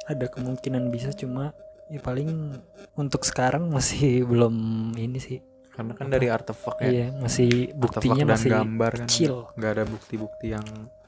[0.06, 1.52] ada kemungkinan bisa cuma
[1.90, 2.30] ya paling
[2.96, 4.56] untuk sekarang masih belum
[4.96, 5.40] ini sih.
[5.74, 6.90] Karena kan dari artefak ya.
[6.92, 9.08] Iya, masih Artefak buktinya dan masih gambar kan.
[9.08, 9.34] kecil.
[9.56, 10.66] Nggak ada bukti-bukti yang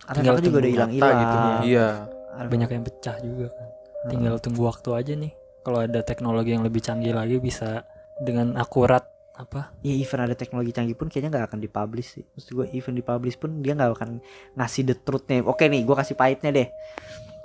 [0.08, 1.38] Artefaknya juga udah hilang-hilang gitu.
[1.72, 1.88] Iya.
[2.32, 3.68] banyak yang pecah juga kan.
[4.08, 5.32] Tinggal tunggu waktu aja nih.
[5.62, 7.86] Kalau ada teknologi yang lebih canggih lagi bisa
[8.18, 9.06] dengan akurat
[9.36, 9.76] apa?
[9.84, 12.24] Iya even ada teknologi canggih pun kayaknya nggak akan dipublish sih.
[12.24, 14.24] Maksud gue even dipublish pun dia nggak akan
[14.56, 15.44] ngasih the truthnya.
[15.44, 16.68] Oke nih, gue kasih pahitnya deh.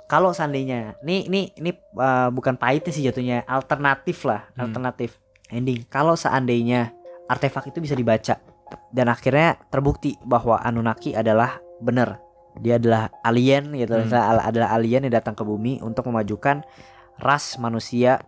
[0.07, 4.71] Kalau seandainya, nih nih ini uh, bukan pahitnya sih jatuhnya, alternatif lah, Hmm.
[4.71, 5.19] alternatif
[5.51, 5.83] ending.
[5.91, 6.95] Kalau seandainya
[7.27, 8.39] artefak itu bisa dibaca
[8.95, 12.23] dan akhirnya terbukti bahwa Anunnaki adalah benar,
[12.63, 14.15] dia adalah alien gitu, Hmm.
[14.47, 16.63] adalah alien yang datang ke bumi untuk memajukan
[17.19, 18.23] ras manusia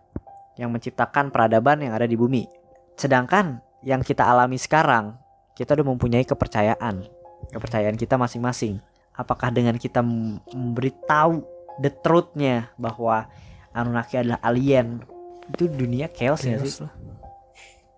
[0.60, 2.44] yang menciptakan peradaban yang ada di bumi.
[3.00, 5.16] Sedangkan yang kita alami sekarang,
[5.56, 7.08] kita udah mempunyai kepercayaan.
[7.48, 8.84] Kepercayaan kita masing-masing.
[9.10, 11.44] apakah dengan kita mem- memberitahu
[11.80, 13.26] the truthnya bahwa
[13.70, 15.00] Anunnaki adalah alien.
[15.48, 16.92] Itu dunia chaos ya Chaos sih lah.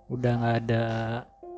[0.07, 0.83] Udah nggak ada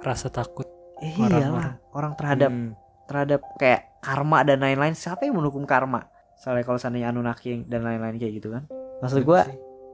[0.01, 0.66] rasa takut.
[0.99, 1.43] Eh, Orang-orang.
[1.43, 2.70] iyalah orang terhadap Hmm.
[3.05, 4.95] terhadap kayak karma dan lain-lain.
[4.95, 6.07] Siapa yang mendukung karma?
[6.35, 8.64] Soalnya kalau seandainya Anunnaki dan lain-lain kayak gitu kan.
[8.99, 9.41] Maksud gue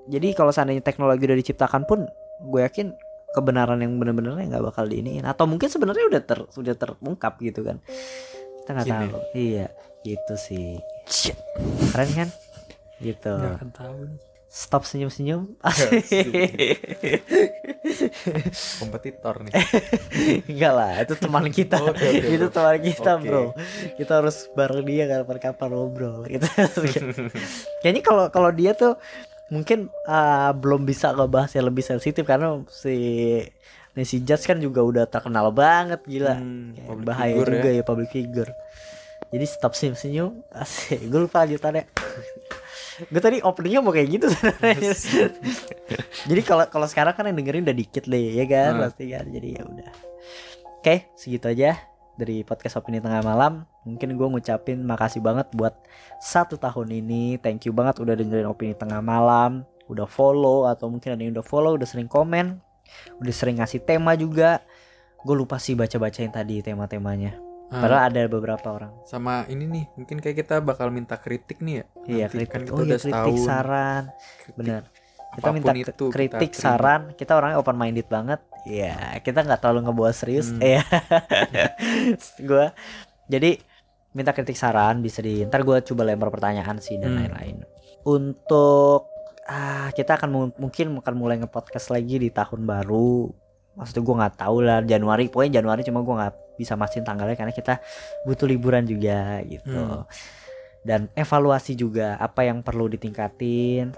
[0.09, 2.05] jadi kalau seandainya teknologi udah diciptakan pun
[2.43, 2.93] gue yakin
[3.31, 5.24] kebenaran yang bener-bener nggak bakal diiniin.
[5.24, 7.81] Atau mungkin sebenarnya udah ter sudah terungkap gitu kan.
[8.61, 9.20] Kita nggak tahu.
[9.33, 9.66] iya
[10.01, 10.81] gitu sih
[11.92, 12.28] keren kan?
[13.02, 13.32] Gitu.
[14.50, 15.54] Stop senyum-senyum.
[18.82, 19.54] Kompetitor nih.
[20.50, 21.78] Enggak lah itu teman kita.
[21.90, 22.54] Oke, oke, itu bro.
[22.58, 23.30] teman kita Oke.
[23.30, 23.42] bro.
[23.94, 26.46] Kita harus bareng dia kapan-kapan ngobrol gitu.
[27.78, 28.98] Kayaknya kalau kalau dia tuh
[29.54, 32.94] mungkin uh, belum bisa ngebahas yang lebih sensitif karena si
[33.94, 36.34] Nancy Judge kan juga udah terkenal banget gila.
[36.38, 37.78] Hmm, Kayak bahaya figure juga ya.
[37.78, 37.82] ya.
[37.86, 38.50] public figure
[39.31, 40.31] jadi stop senyum senyum.
[40.51, 41.07] Asik.
[41.07, 41.87] Gue lupa lanjutannya.
[43.09, 44.28] Gue tadi openingnya mau kayak gitu
[46.28, 48.76] jadi kalau kalau sekarang kan yang dengerin udah dikit deh ya kan?
[48.76, 48.83] Hmm.
[48.85, 49.24] pasti kan?
[49.24, 49.91] Jadi ya udah.
[50.83, 51.81] Oke segitu aja
[52.20, 53.64] dari podcast opini tengah malam.
[53.89, 55.72] Mungkin gue ngucapin makasih banget buat
[56.20, 57.41] satu tahun ini.
[57.41, 59.64] Thank you banget udah dengerin opini tengah malam.
[59.89, 62.61] Udah follow atau mungkin ada yang udah follow udah sering komen.
[63.16, 64.61] Udah sering ngasih tema juga.
[65.24, 68.93] Gue lupa sih baca bacain tadi tema-temanya Ah, padahal ada beberapa orang.
[69.05, 71.85] Sama ini nih mungkin kayak kita bakal minta kritik nih ya.
[72.05, 72.51] Iya Nanti kritik.
[72.51, 73.39] kan kita oh iya kritik setahun.
[73.41, 74.03] saran.
[74.37, 74.57] Kritik.
[74.57, 74.83] bener
[75.31, 76.62] kita Apa pun minta itu kita kritik terima.
[76.64, 77.01] saran.
[77.14, 78.41] Kita orangnya open minded banget.
[78.62, 80.51] Iya kita nggak terlalu ngebawa serius.
[80.51, 80.59] Hmm.
[80.61, 80.83] Iya.
[82.43, 82.66] Gue
[83.27, 83.51] jadi
[84.11, 87.18] minta kritik saran bisa di ntar gue coba lempar pertanyaan sih dan Hmm.
[87.23, 87.57] lain-lain.
[88.03, 89.07] Untuk
[89.47, 93.31] ah kita akan mu- mungkin akan mulai nge-podcast lagi di tahun baru.
[93.73, 95.27] Maksudnya gue nggak tahu lah Januari.
[95.27, 97.80] Pokoknya Januari cuma gue nggak bisa mastiin tanggalnya karena kita
[98.28, 100.04] butuh liburan juga gitu.
[100.04, 100.04] Hmm.
[100.80, 103.92] dan evaluasi juga apa yang perlu ditingkatin.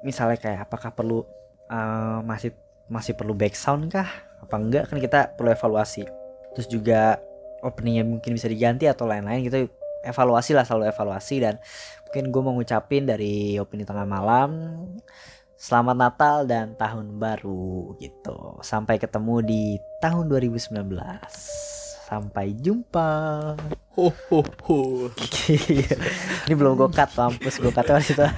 [0.00, 1.24] Misalnya kayak apakah perlu
[1.68, 2.56] eh, masih
[2.88, 4.08] masih perlu back sound kah?
[4.40, 4.88] Apa enggak?
[4.88, 6.08] Kan kita perlu evaluasi.
[6.56, 7.20] Terus juga
[7.60, 9.68] openingnya mungkin bisa diganti atau lain-lain gitu.
[10.02, 11.36] Evaluasi lah selalu evaluasi.
[11.40, 11.60] Dan
[12.08, 14.50] mungkin gue mau ngucapin dari opini tengah malam
[15.62, 18.58] selamat Natal dan tahun baru gitu.
[18.66, 19.62] Sampai ketemu di
[20.02, 21.81] tahun 2019
[22.12, 23.08] sampai jumpa.
[23.96, 24.78] Ho ho ho.
[26.44, 28.28] Ini belum gue cut mampus gue cut waktu itu